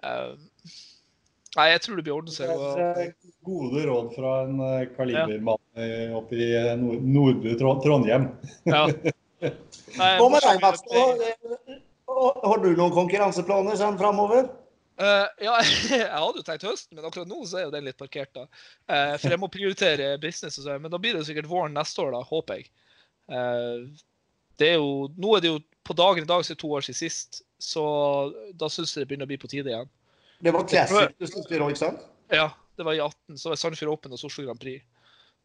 [0.05, 0.35] uh,
[1.57, 2.51] Nei, jeg tror det blir orden, seg.
[2.53, 3.31] Og...
[3.47, 5.87] Gode råd fra en eh, kalibermann ja.
[5.87, 8.29] Eh, oppe i eh, nordre Trondheim.
[8.69, 8.85] Ja.
[9.97, 10.85] Hva med deg, Mats?
[12.07, 14.49] Har du noen konkurranseplaner sånn framover?
[14.97, 15.55] Uh, ja,
[15.93, 18.33] jeg hadde jo tenkt høsten, men akkurat nå så er jo den litt parkert.
[18.37, 18.47] da.
[18.89, 20.57] Uh, for jeg må prioritere business.
[20.61, 22.71] og sånn, Men da blir det sikkert våren neste år, da, håper jeg.
[23.33, 23.89] Uh,
[24.61, 26.73] det er jo, Nå er det jo på dagen i dag så er det to
[26.73, 27.85] år siden sist, så
[28.59, 29.91] da syns jeg det begynner å bli på tide igjen.
[30.43, 32.07] Det var classic du Sandefjord da, ikke sant?
[32.33, 33.39] Ja, det var i 18.
[33.41, 34.85] Så var Sandefjord Open og Oslo Grand Prix.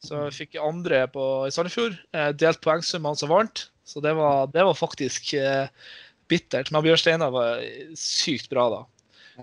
[0.02, 2.00] Så jeg fikk andre på, i Sandefjord.
[2.42, 3.68] Delt poengsummen som varmt.
[3.86, 5.68] Så det var, det var faktisk eh,
[6.32, 6.72] bittert.
[6.74, 7.62] Men Bjørn Steinar var
[8.00, 8.82] sykt bra da.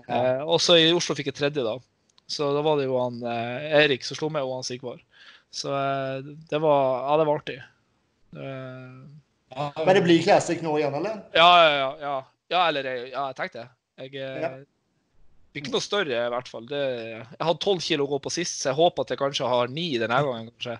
[0.07, 1.77] Eh, også i Oslo fikk jeg tredje da.
[2.29, 5.01] Så da var det jo han eh, Erik som slo med, og han Sigvard.
[5.53, 7.59] Så eh, det var Ja, det var artig.
[8.35, 11.23] Men det blir classic nå igjen, eller?
[11.33, 12.17] Ja, ja, ja.
[12.53, 13.69] ja eller ja, jeg tenkte det.
[13.99, 14.51] Jeg, ja.
[15.57, 16.65] Ikke noe større, i hvert fall.
[16.69, 16.79] Det,
[17.09, 19.71] jeg hadde tolv kilo å gå på sist, så jeg håper at jeg kanskje har
[19.73, 20.51] ni denne gangen.
[20.53, 20.75] kanskje.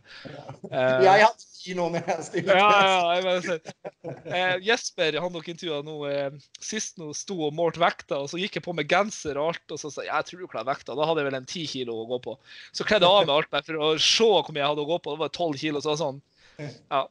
[0.70, 3.58] Uh, jeg hadde ti nå når jeg ja, ja, jeg
[4.06, 8.40] uh, Jesper han dere intervjua nå uh, sist nå sto og målte vekta, og så
[8.42, 10.70] gikk jeg på med genser og alt, og så sa jeg jeg tror du klarer
[10.70, 10.94] vekta.
[10.94, 12.40] Da hadde jeg vel en ti kilo å gå på.
[12.70, 14.92] Så kledde jeg av meg alt bare for å se hvor mye jeg hadde å
[14.94, 15.16] gå på.
[15.16, 16.22] Det var tolv kilo, så sånn.
[16.60, 17.08] Ja.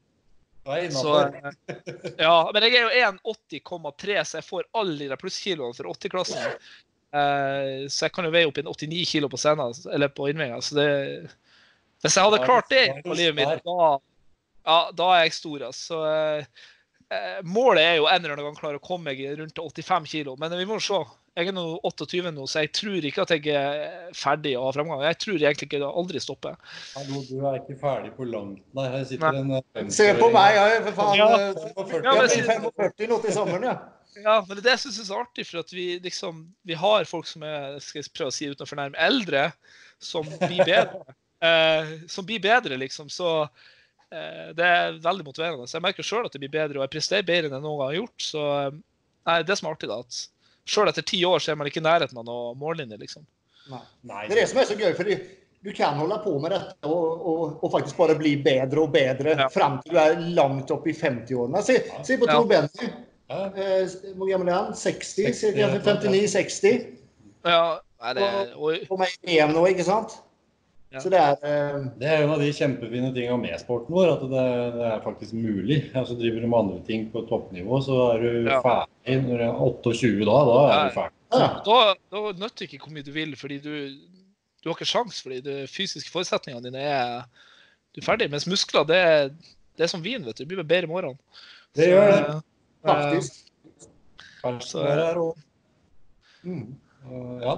[0.92, 1.12] Så,
[2.20, 6.58] ja, men jeg er jo 1,80,3, så jeg får alle de plusskiloene for 80-klassen.
[7.08, 10.60] Uh, så jeg kan jo veie opp inn 89 kilo på scenen, eller på innvinga.
[10.64, 10.88] Så det
[12.02, 13.94] Hvis jeg hadde klart det på livet mitt, da,
[14.68, 15.64] ja, da er jeg stor.
[15.70, 16.02] Altså.
[17.08, 20.36] Uh, målet er jo en eller annen gang klare å komme meg rundt 85 kilo,
[20.40, 21.00] men vi må se.
[21.38, 25.04] Jeg er nå 28 nå, så jeg tror ikke at jeg er ferdig av fremgang.
[25.06, 26.56] Jeg tror egentlig ikke det aldri stopper.
[26.96, 28.64] Hallo, du er ikke ferdig på langt.
[28.74, 29.60] Nei, her sitter Nei.
[29.78, 31.14] en Se på meg, jeg, for faen.
[31.20, 31.28] Ja.
[31.78, 33.76] 45, ja, men, 45 nå til sommeren, ja.
[34.16, 36.76] Ja, men det er det jeg syns er så artig, for at vi liksom Vi
[36.78, 39.48] har folk som er skal jeg prøve å si uten å fornærme eldre,
[40.02, 41.02] som blir bedre.
[41.48, 43.10] eh, som blir bedre, liksom.
[43.12, 45.68] Så eh, det er veldig motiverende.
[45.70, 47.82] Så jeg merker sjøl at det blir bedre, og jeg presterer bedre enn jeg noen
[47.82, 48.28] gang har gjort.
[48.30, 48.78] Så eh,
[49.30, 51.82] nei, det som er artig, da, at sjøl etter ti år så er man ikke
[51.82, 53.28] i nærheten av noen mållinje, liksom.
[53.68, 54.24] Nei.
[54.26, 54.94] Det er det som er så gøy.
[54.96, 55.12] for
[55.60, 59.34] du kan holde på med dette og, og, og faktisk bare bli bedre og bedre
[59.34, 59.48] ja.
[59.50, 61.62] fram til du er langt opp i 50-årene.
[61.66, 62.68] Se, se, på Tor ja.
[62.68, 62.90] Benny.
[63.28, 64.72] Eh, hvor gammel er han?
[64.76, 65.42] 60?
[65.54, 66.78] 59-60?
[67.44, 68.78] Ja, er det Oi.
[68.88, 70.16] På meg EM nå, ikke sant?
[70.88, 71.02] Ja.
[71.04, 71.82] Så det er uh...
[72.00, 74.44] Det er en av de kjempefine tingene med sporten vår, at det,
[74.78, 75.82] det er faktisk mulig.
[75.92, 78.62] Altså Driver du med andre ting på toppnivå, så er du ja.
[78.64, 80.38] ferdig når du er 28 da.
[80.48, 81.16] Da er du ferdig.
[81.28, 81.50] Ja.
[81.66, 81.78] Da,
[82.14, 83.74] da nytter ikke hvor mye du vil, fordi du,
[84.64, 87.44] du har ikke sjans fordi de fysiske forutsetningene dine er
[87.92, 88.30] Du er ferdig.
[88.32, 89.02] Mens muskler, det,
[89.76, 90.46] det er som vin, vet du.
[90.46, 91.20] Det blir bedre i morgen.
[91.76, 92.38] Det gjør det.
[92.86, 93.44] Faktisk.
[94.42, 95.34] Kanskje det er og
[96.46, 96.62] mm.
[97.42, 97.56] Ja.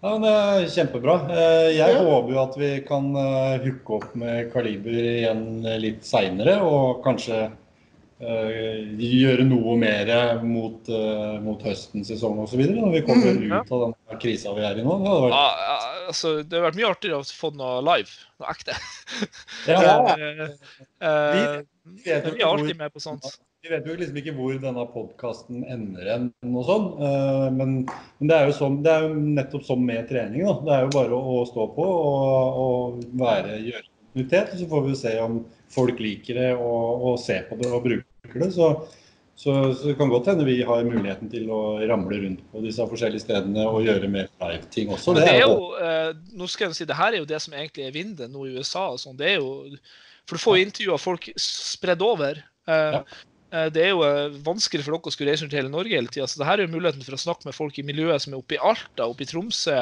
[0.00, 1.14] Ja, men det er Kjempebra.
[1.28, 2.04] Eh, jeg ja.
[2.04, 5.42] håper jo at vi kan eh, hooke opp med Kaliber igjen
[5.82, 6.54] litt seinere.
[6.64, 7.50] Og kanskje
[8.24, 8.54] uh,
[8.96, 12.62] gjøre noe mer mot, uh, mot høstens sesong osv.
[12.70, 13.60] Når vi kommer mm, ja.
[13.60, 14.96] ut av den krisa vi er i nå.
[15.02, 15.36] Det hadde vært...
[15.36, 15.76] Ja,
[16.14, 18.16] altså, det har vært mye artigere å få noe live.
[18.40, 18.80] Noe ekte.
[19.68, 19.94] Ja, ja.
[21.04, 21.60] uh,
[21.92, 23.28] vi, vi er alltid med på sånt.
[23.60, 26.86] Vi vet jo liksom ikke hvor denne podkasten ender hen og sånn.
[27.04, 30.46] Eh, men, men det, er som, det, er jo nettopp som med trening.
[30.46, 30.54] Da.
[30.64, 34.54] Det er jo bare å, å stå på og, og være, gjøre kontinuitet.
[34.56, 35.36] Så får vi se om
[35.76, 38.50] folk liker det og, og ser på det og bruker det.
[38.56, 38.72] Så,
[39.40, 42.84] Så, så, det kan godt hende vi har muligheten til å ramle rundt på disse
[42.84, 45.14] forskjellige stedene og gjøre mer live-ting også.
[45.16, 47.56] Det, det er jo, eh, nå skal jeg si, det her er jo det som
[47.56, 48.90] egentlig er vinden nå i USA.
[48.92, 49.16] og sånn.
[49.20, 49.76] Det er jo,
[50.28, 52.40] For du får intervjua folk spredd over.
[52.68, 53.00] Eh, ja.
[53.50, 56.12] Eh, det er jo eh, vanskelig for dere å skulle reise rundt hele Norge hele
[56.12, 56.28] tida.
[56.30, 58.42] Så det her er jo muligheten for å snakke med folk i miljøet som er
[58.42, 59.78] oppe i Alta, oppe i Tromsø.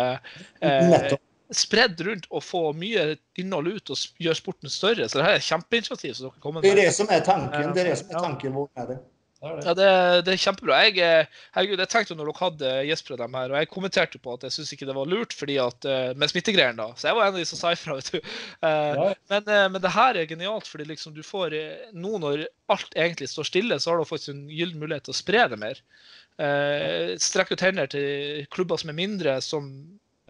[0.65, 1.17] Eh,
[1.59, 5.09] spredd rundt og få mye innhold ut og gjøre sporten større.
[5.09, 6.17] Så det her er et kjempeinitiativ.
[6.17, 6.69] som dere kommer med.
[6.69, 7.73] Det er det som er tanken.
[7.73, 8.99] Det er det som er tanken vår med det.
[9.39, 9.89] Ja, det,
[10.27, 10.81] det, er kjempebra.
[10.89, 14.19] Jeg, eh, herregud, jeg tenkte når dere hadde Jesper og dem her, og jeg kommenterte
[14.23, 16.79] på at jeg syns ikke det var lurt fordi at, eh, med smittegreiene.
[16.81, 17.95] da, Så jeg var en av de som sa ifra.
[18.01, 18.19] vet du.
[18.63, 19.13] Ja.
[19.31, 21.55] men, men, det her er genialt, fordi liksom du får
[21.95, 25.21] nå når alt egentlig står stille, så har du faktisk en gyllen mulighet til å
[25.23, 25.83] spre det mer.
[26.39, 29.71] Eh, Strekke ut hender til klubber som er mindre, som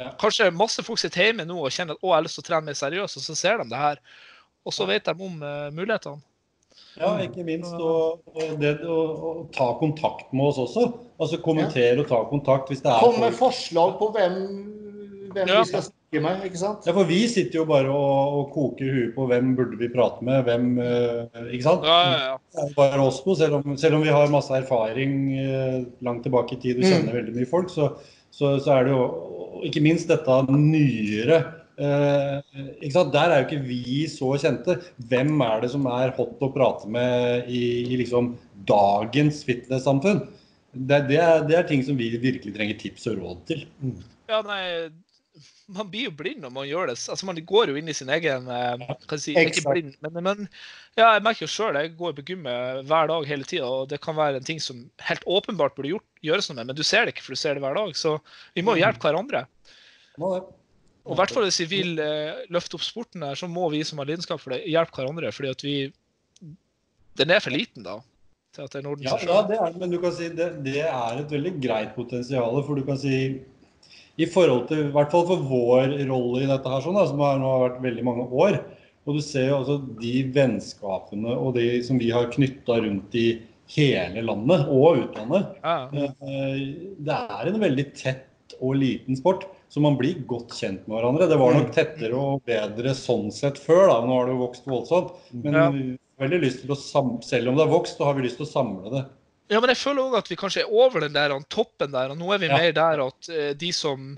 [0.01, 0.13] ja.
[0.21, 2.49] kanskje masse folk sitter hjemme nå og kjenner at å, jeg har lyst til å
[2.49, 4.01] trene mer seriøst, og så ser de det her.
[4.69, 6.25] Og så vet de om uh, mulighetene.
[6.97, 7.75] Ja, ikke minst.
[7.75, 10.89] Og, og det å, ta kontakt med oss også.
[11.19, 14.37] Altså kommentere og ta kontakt hvis det er Kom med forslag på hvem,
[15.35, 15.61] hvem ja.
[15.61, 16.87] vi skal snakke med, ikke sant?
[16.89, 20.25] Ja, for vi sitter jo bare og, og koker huet på hvem burde vi prate
[20.27, 21.87] med, hvem uh, Ikke sant?
[21.87, 22.37] Ja, ja, ja.
[22.55, 23.37] Det er bare oss to.
[23.39, 27.13] Selv om, selv om vi har masse erfaring uh, langt tilbake i tid og kjenner
[27.13, 27.19] mm.
[27.21, 27.93] veldig mye folk, så,
[28.31, 29.09] så, så er det jo
[29.69, 31.43] ikke minst dette nyere
[31.79, 32.43] Uh,
[33.15, 34.81] Der er jo ikke vi så kjente.
[35.11, 38.33] Hvem er det som er hot å prate med i, i liksom
[38.67, 40.25] dagens fitness-samfunn?
[40.73, 43.63] Det, det, det, er ting som vi virkelig trenger tips og råd til.
[43.83, 44.01] Mm.
[44.29, 44.65] Ja, nei,
[45.71, 46.99] Man blir jo blind når man gjør det.
[46.99, 50.45] Altså, Man går jo inn i sin egen uh, kan si, Ikke blind, men, men
[50.99, 51.79] ja, jeg merker jo sjøl.
[51.79, 54.83] Jeg går på gymmet hver dag hele tida, og det kan være en ting som
[55.07, 57.55] helt åpenbart burde gjort, gjøres noe med, men du ser det ikke, for du ser
[57.55, 57.95] det hver dag.
[57.97, 58.19] Så
[58.59, 59.47] vi må jo hjelpe hverandre.
[60.19, 60.47] Må det.
[61.09, 63.81] Og i hvert fall hvis vi vil eh, løfte opp sporten her, så må vi
[63.87, 65.33] som har lidenskap for det, hjelpe hverandre.
[65.33, 65.77] fordi at vi
[67.19, 67.99] Den er for liten, da.
[68.55, 71.23] til at det er ja, ja, det er men du kan si det, det er
[71.23, 72.61] et veldig greit potensial.
[72.67, 73.41] For du kan si
[74.19, 77.21] i forhold til, i hvert fall for vår rolle i dette her, sånn, da, som
[77.23, 78.61] har, nå har vært veldig mange år.
[79.09, 83.29] Og du ser jo også de vennskapene og de som vi har knytta rundt i
[83.73, 85.55] hele landet og utlandet.
[85.63, 85.77] Ja.
[85.93, 86.59] Eh,
[87.07, 89.47] det er en veldig tett og liten sport.
[89.69, 91.29] Så man blir godt kjent med hverandre.
[91.29, 91.75] Det var nok mm.
[91.77, 93.85] tettere og bedre sånn sett før.
[93.91, 95.15] da, Nå har det jo vokst voldsomt.
[95.35, 95.69] Men ja.
[95.75, 98.41] vi har veldig lyst til å selv om det har vokst, så har vi lyst
[98.41, 99.05] til å samle det.
[99.49, 102.13] Ja, men jeg føler òg at vi kanskje er over den der toppen der.
[102.13, 102.61] og Nå er vi ja.
[102.61, 104.13] mer der at uh, de som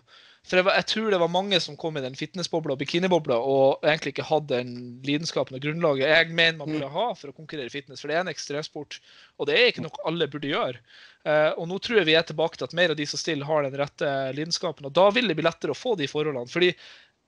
[0.49, 3.85] for jeg, jeg, tror det var mange som kom i den fitnessbobla og bikinibobla og
[3.85, 4.73] egentlig ikke hadde den
[5.05, 6.95] lidenskapen og grunnlaget jeg mener man burde mm.
[6.97, 8.01] ha for å konkurrere i fitness.
[8.01, 8.97] For det er en ekstremsport,
[9.37, 10.81] og det er ikke noe alle burde gjøre.
[11.27, 13.49] Uh, og nå tror jeg vi er tilbake til at mer av de som stiller,
[13.49, 14.89] har den rette lidenskapen.
[14.89, 16.49] Og da vil det bli lettere å få de forholdene.
[16.51, 16.73] fordi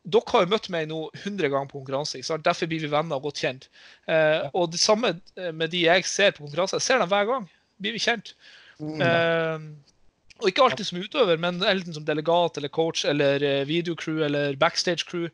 [0.03, 2.16] dere har jo møtt meg nå 100 ganger på konkurranse.
[2.18, 2.47] ikke sant?
[2.47, 3.68] Derfor blir vi venner og godt kjent.
[4.09, 5.14] Uh, og det samme
[5.55, 6.80] med de jeg ser på konkurranse.
[6.80, 7.47] Jeg ser dem hver gang.
[7.82, 8.34] Blir vi kjent.
[8.82, 9.62] Uh,
[10.43, 14.57] og ikke alltid som utøver, men enten som delegat eller coach eller eh, videocrew eller
[14.59, 15.28] backstage-crew.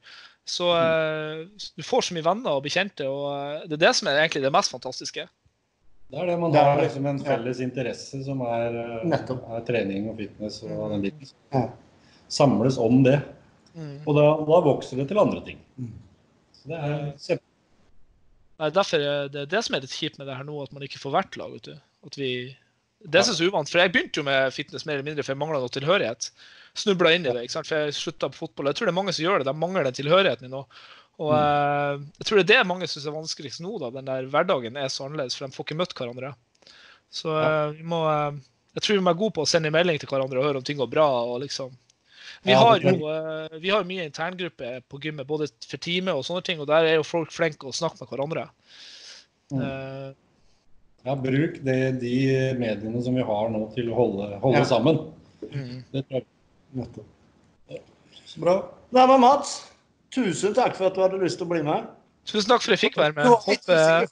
[0.48, 1.44] Så uh,
[1.76, 4.52] du får så mye venner og bekjente, og det er det som er egentlig det
[4.52, 5.26] mest fantastiske.
[6.08, 10.62] Det er det man har liksom en felles interesse som er, er trening og fitness
[10.64, 11.66] og den biten.
[12.32, 13.18] Samles om det.
[13.74, 13.98] Mm.
[14.06, 15.60] Og da, da, vokser det til andre ting.
[15.76, 15.92] Mm.
[16.56, 17.44] Så det er
[18.58, 20.82] Nei, derfor er det det som er litt kjipt med det her nå, at man
[20.82, 21.52] ikke får hvert lag.
[21.54, 21.76] vet du.
[22.08, 22.30] At vi
[23.06, 25.30] det synes jeg er uvant, for jeg begynte jo med fitness mer eller mindre for
[25.30, 26.32] jeg mangla noe tilhørighet.
[26.78, 27.68] Snubla inn i det, ikke sant?
[27.70, 28.70] for jeg slutta på fotball.
[28.70, 29.46] Jeg tror det er mange som gjør det.
[29.46, 30.64] De mangler den tilhørigheten nå.
[31.18, 31.38] Og mm.
[31.38, 33.74] uh, jeg tror det er det mange syns er vanskeligst nå.
[33.82, 36.32] da, Den der hverdagen er så annerledes, for de får ikke møtt hverandre.
[37.10, 37.50] Så ja.
[37.74, 38.38] vi må uh,
[38.76, 40.66] Jeg tror vi må være gode på å sende melding til hverandre og høre om
[40.66, 41.08] ting går bra.
[41.26, 41.74] og liksom
[42.44, 42.92] vi har jo
[43.58, 46.98] vi har mye interngruppe på gymmet, både for teamet og sånne ting, og der er
[47.00, 48.44] jo folk flinke å snakke med hverandre.
[49.50, 50.12] Mm.
[51.08, 52.14] Ja, bruk det, de
[52.60, 54.68] mediene som vi har nå til å holde, holde ja.
[54.68, 55.00] sammen.
[55.48, 55.82] Mm.
[55.94, 57.82] Det tror jeg.
[58.28, 58.58] Så bra.
[58.92, 59.56] Nei, var Mats,
[60.18, 61.88] tusen takk for at du hadde lyst til å bli med.
[62.28, 63.30] Tusen takk for at jeg fikk være med.
[63.46, 64.08] Håper...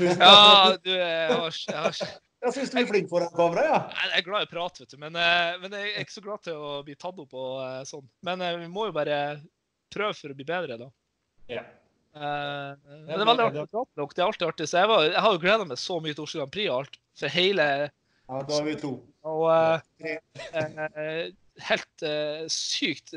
[0.00, 2.14] Ja, du, jeg har, jeg har...
[2.44, 3.76] Jeg syns du er flink foran kamera, ja.
[3.96, 4.98] Jeg er glad i å prate, vet du.
[5.00, 7.78] Men, eh, men, jeg er ikke så glad til å bli tatt opp og eh,
[7.88, 8.04] sånn.
[8.26, 9.20] Men eh, vi må jo bare
[9.94, 10.90] prøve for å bli bedre, da.
[11.48, 11.62] Ja.
[12.14, 12.76] Uh,
[13.08, 14.12] det er veldig artig å prate med dere.
[14.12, 14.68] Det er alltid artig.
[14.70, 16.76] Så jeg, var, jeg har jo gleda meg så mye til Oslo Grand Prix og
[16.82, 17.00] alt.
[17.18, 18.92] For hele Ja, da er vi to.
[19.24, 19.80] Og uh,
[20.60, 21.24] uh,
[21.62, 22.04] helt
[22.50, 23.14] sykt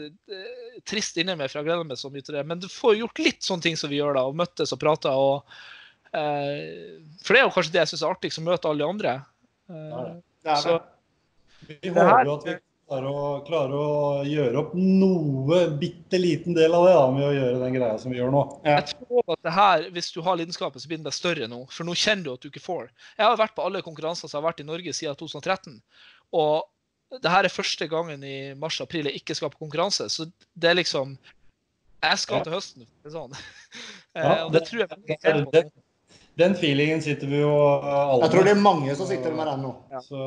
[0.88, 2.44] trist inni meg, for jeg gleder meg så mye til det.
[2.48, 5.16] Men du får gjort litt sånne ting som vi gjør da, og møttes og prata.
[6.12, 9.18] for det er jo kanskje det jeg syns er artigst, å møte alle de andre.
[10.48, 10.78] Ja, så,
[11.68, 12.56] vi håper jo at vi
[12.88, 13.90] klarer å, klarer å
[14.28, 18.14] gjøre opp noe bitte liten del av det da, med å gjøre den greia som
[18.14, 18.44] vi gjør nå.
[18.62, 18.78] Ja.
[18.78, 21.66] Jeg tror at det her, Hvis du har lidenskapen, så blir den større nå.
[21.74, 22.88] For nå kjenner du at du ikke får.
[23.18, 25.82] Jeg har vært på alle konkurranser som har vært i Norge siden 2013.
[26.38, 26.64] Og
[27.12, 30.10] det her er første gangen i mars-april jeg ikke skal på konkurranse.
[30.12, 31.18] Så det er liksom
[32.03, 32.88] Jeg skal til høsten.
[33.10, 33.36] Sånn.
[34.18, 35.62] Ja, og det tror jeg på.
[36.38, 39.64] Den feelingen sitter vi jo alle Jeg tror det er mange som sitter med den
[39.66, 39.72] nå.
[39.93, 40.01] Ja.
[40.05, 40.26] Så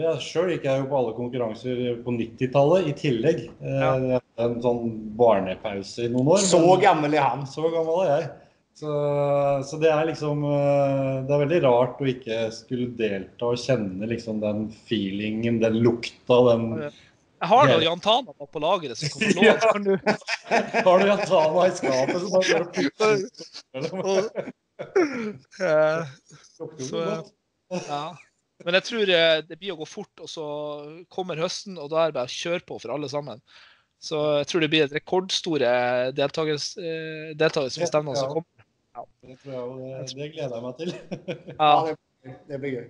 [0.00, 3.42] ja, Sjøl gikk jeg jo på alle konkurranser på 90-tallet i tillegg.
[3.60, 4.20] Eh, ja.
[4.44, 6.44] En sånn barnepause i noen år.
[6.44, 7.44] Så gammel er han.
[7.48, 8.30] Så gammel er jeg.
[8.74, 8.90] Så,
[9.64, 14.08] så, det er liksom eh, Det er veldig rart å ikke skulle delta og kjenne
[14.10, 19.30] liksom den feelingen, den lukta, den Jeg har noen Jan Tana på lageret som kommer
[19.38, 19.42] nå.
[19.46, 19.54] ja.
[20.88, 22.64] Har du Jan Tana i skapet som bare gjør
[26.54, 27.02] så,
[27.70, 28.04] ja.
[28.64, 30.46] Men jeg tror eh, det blir å gå fort, og så
[31.12, 33.38] kommer høsten, og da er det bare å kjøre på for alle sammen.
[34.02, 35.70] Så jeg tror det blir et rekordstore
[36.16, 36.74] deltakelse
[37.80, 38.53] på stevnene som kommer.
[38.94, 39.06] Ja.
[39.26, 40.92] Det, tror jeg, det, det gleder jeg meg til.
[41.58, 41.72] ja,
[42.50, 42.84] det blir gøy.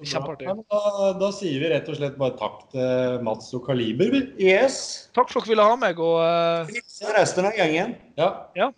[0.00, 0.48] Kjempeartig.
[0.48, 4.14] Da, da, sier vi rett og slett bare takk til Mats og Kaliber.
[4.40, 5.10] Yes.
[5.16, 6.00] Takk for at dere ville ha meg.
[6.00, 7.12] Og uh...
[7.18, 7.98] resten av gjengen.
[8.16, 8.30] Ja.
[8.56, 8.70] ja.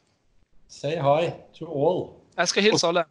[0.73, 2.07] Say hi to all.
[2.41, 3.07] Jeg skal hilse alle.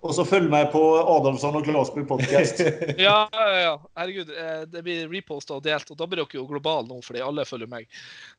[0.00, 2.62] Og så følg meg på Adamsson og Klasby podcast.
[3.06, 3.74] ja, ja, ja.
[3.98, 4.30] Herregud.
[4.32, 7.44] Eh, det blir reposta og delt, og da blir dere jo globale nå fordi alle
[7.48, 7.84] følger meg.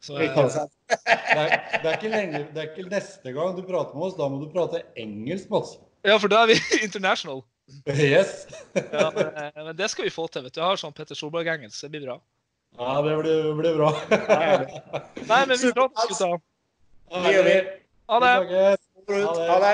[0.02, 4.08] Så, det, er, det, er, ikke lenge, det er ikke neste gang du prater med
[4.10, 5.76] oss, da må du prate engelsk, Mats.
[6.08, 6.58] Ja, for da er vi
[6.88, 7.44] international.
[7.86, 8.48] Yes.
[8.74, 10.48] ja, men, eh, men, det skal vi få til.
[10.48, 10.64] vet du.
[10.64, 11.78] Jeg har sånn Petter Solberg-engelsk.
[11.86, 12.18] Det blir bra.
[12.80, 13.94] Ja, det blir, blir bra.
[15.30, 16.34] Nei, men vi prates, gutta.
[17.12, 18.38] Ha det.
[19.46, 19.74] Ha det.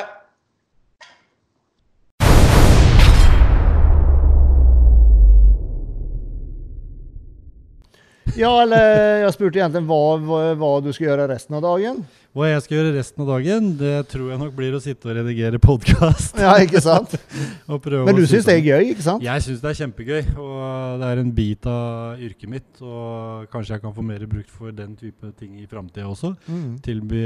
[8.38, 12.04] Ja, eller jeg spurte egentlig hva, hva, hva, du skal gjøre resten av dagen.
[12.38, 15.16] Hva jeg skal gjøre resten av dagen, det tror jeg nok blir å sitte og
[15.18, 16.38] redigere podkast.
[16.38, 17.16] Ja, ikke sant?
[17.66, 19.26] Men du syns det er gøy, ikke sant?
[19.26, 20.22] Jeg syns det er kjempegøy.
[20.44, 22.70] Og det er en bit av yrket mitt.
[22.86, 26.36] Og kanskje jeg kan få mer brukt for den type ting i framtida også.
[26.46, 26.78] Mm.
[26.86, 27.26] Tilby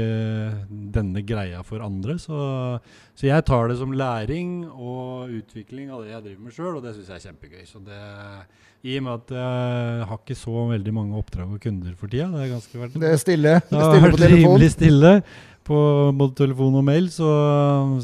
[0.96, 2.16] denne greia for andre.
[2.22, 2.40] Så,
[3.12, 6.86] så, jeg tar det som læring og utvikling av det jeg driver med sjøl, og
[6.86, 7.64] det syns jeg er kjempegøy.
[7.68, 8.00] Så det
[8.82, 12.26] i og med at jeg har ikke så veldig mange oppdrag og kunder for tida.
[12.32, 12.96] Det er ganske verdt.
[12.98, 13.52] det er stille.
[13.68, 14.38] Det er stille på telefon.
[14.42, 15.12] Rimelig stille
[15.66, 15.78] på
[16.18, 17.28] både telefon og mail, så,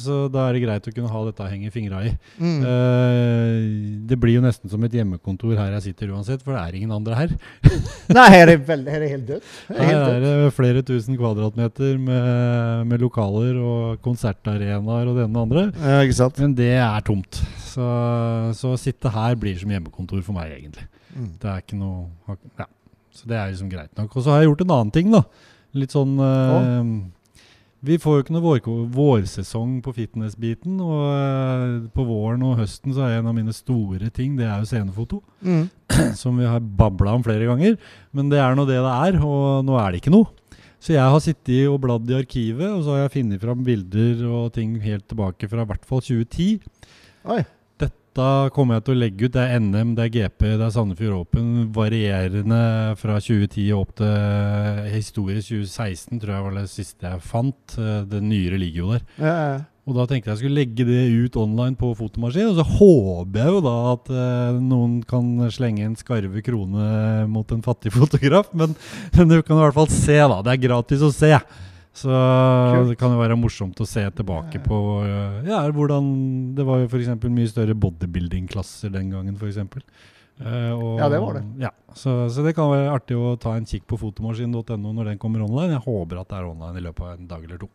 [0.01, 2.13] så, da er det greit å kunne ha dette å henge fingra i.
[2.39, 2.59] Mm.
[2.63, 6.79] Uh, det blir jo nesten som et hjemmekontor her jeg sitter uansett, for det er
[6.79, 7.35] ingen andre her.
[8.19, 9.53] Nei, her er, veldig, her er helt dødt.
[9.75, 15.45] Her er det flere tusen kvadratmeter med, med lokaler og konsertarenaer og det ene og
[15.49, 15.69] andre.
[15.83, 16.41] Ja, ikke sant?
[16.43, 17.43] Men det er tomt.
[17.69, 17.91] Så,
[18.59, 20.89] så å sitte her blir som hjemmekontor for meg, egentlig.
[21.15, 21.31] Mm.
[21.41, 22.71] Det er ikke noe Ja.
[23.19, 24.13] Så det er liksom greit nok.
[24.15, 25.25] Og så har jeg gjort en annen ting, da.
[25.79, 26.93] Litt sånn uh,
[27.87, 28.62] Vi får jo ikke noe vår,
[28.95, 30.81] vårsesong på fitness-biten.
[30.83, 34.64] Og uh, på våren og høsten så er en av mine store ting det er
[34.64, 35.20] jo scenefoto.
[35.47, 35.68] Mm.
[36.20, 37.79] Som vi har babla om flere ganger.
[38.11, 40.33] Men det er nå det det er, og nå er det ikke noe.
[40.79, 44.20] Så jeg har sittet og bladd i arkivet, og så har jeg funnet fram bilder
[44.31, 46.61] og ting helt tilbake fra i hvert fall 2010.
[47.35, 47.43] Oi.
[48.19, 50.73] Da kommer jeg til å legge ut Det er NM, det er GP, det er
[50.75, 51.51] Sandefjord Open.
[51.75, 52.61] Varierende
[52.99, 57.77] fra 2010 opp til historisk 2016, tror jeg var det siste jeg fant.
[57.79, 59.05] Eh, det nyere ligger jo der.
[59.23, 59.61] Ja, ja.
[59.89, 62.51] Og da tenkte jeg jeg skulle legge det ut online på fotomaskin.
[62.51, 66.91] Og så håper jeg jo da at eh, noen kan slenge en skarve krone
[67.31, 68.51] mot en fattig fotograf.
[68.51, 68.75] Men,
[69.14, 70.43] men, du kan i hvert fall se, da.
[70.43, 71.37] Det er gratis å se.
[71.99, 72.92] Så Kult.
[72.92, 76.12] det kan jo være morsomt å se tilbake på uh, ja, hvordan
[76.55, 77.11] Det var jo f.eks.
[77.26, 79.59] mye større bodybuilding-klasser den gangen, f.eks.
[80.38, 81.42] Uh, og, ja, det var det.
[81.64, 85.18] Ja, så, så, det kan være artig å ta en kikk på fotomaskin.no når den
[85.18, 85.74] kommer online.
[85.74, 87.70] Jeg håper at det er online i løpet av en dag eller to.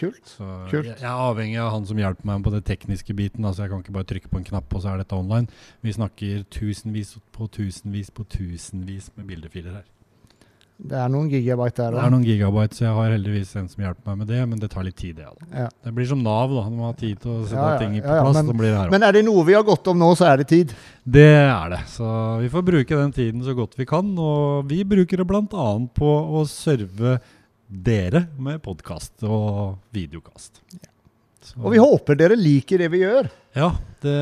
[0.00, 0.24] Kult.
[0.24, 0.88] Så Kult.
[0.88, 3.46] Jeg, jeg, er avhengig av han som hjelper meg på det tekniske biten.
[3.46, 5.62] Altså Jeg kan ikke bare trykke på en knapp, og så er dette online.
[5.86, 9.88] Vi snakker tusenvis på tusenvis på tusenvis med bildefiler her.
[10.80, 11.94] Det er noen gigabyte der.
[11.94, 14.40] Det er noen gigabyte, så jeg har heldigvis en som hjelper meg med det.
[14.48, 15.48] Men det tar litt tid, det.
[15.52, 15.66] Ja.
[15.68, 16.54] Det blir som Nav.
[16.54, 18.38] da, Du må ha tid til å sette ja, ja, ting på plass.
[18.40, 20.72] Men, her, men, er det noe vi har gått om nå, så er det tid?
[21.04, 21.82] Det er det.
[21.92, 22.06] Så
[22.40, 24.08] vi får bruke den tiden så godt vi kan.
[24.16, 25.66] Og vi bruker det bl.a.
[26.00, 27.18] på å serve
[27.68, 30.64] dere med podkast og videokast.
[31.60, 33.28] Og vi håper dere liker det vi gjør.
[33.56, 34.16] Ja, det,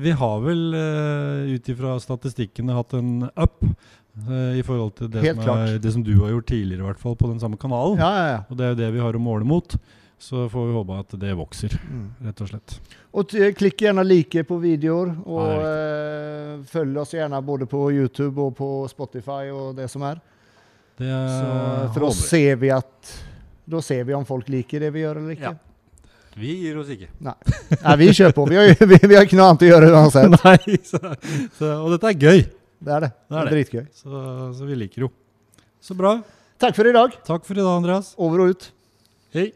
[0.00, 5.22] vi har vel uh, ut ifra statistikkene hatt en up Eh, I forhold til det
[5.34, 7.98] som, er, det som, du har gjort tidligere, i hvert fall, på den samme kanalen.
[8.00, 8.38] Ja, ja, ja.
[8.50, 9.76] Og det er jo det vi har å måle mot.
[10.18, 12.06] Så får vi håpe at det vokser, Mm.
[12.24, 12.78] rett og slett.
[13.12, 17.90] Og t- klikk gjerne like på videoer, og Ja, eh, følg oss gjerne både på
[17.92, 20.16] YouTube og på Spotify og det som er.
[20.96, 23.12] Det Så, for da ser vi at
[23.68, 25.42] Da ser vi om folk liker det vi gjør eller ikke.
[25.42, 25.54] Ja.
[26.36, 27.08] Vi gir oss ikke.
[27.20, 27.34] Nei,
[27.98, 28.46] vi kjører på.
[28.48, 30.36] Vi har, vi, vi har ikke noe annet å gjøre uansett.
[30.44, 31.00] Nei, så,
[31.58, 32.44] så, og dette er gøy,
[32.82, 33.10] Det er det.
[33.10, 33.84] Det Det er er dritgøy.
[33.94, 34.24] så,
[34.58, 35.10] så vi liker jo.
[35.80, 36.16] Så bra.
[36.60, 37.14] Takk for i dag.
[37.24, 38.14] Takk for i dag, Andreas.
[38.18, 38.70] Over og ut.
[39.36, 39.52] Hei.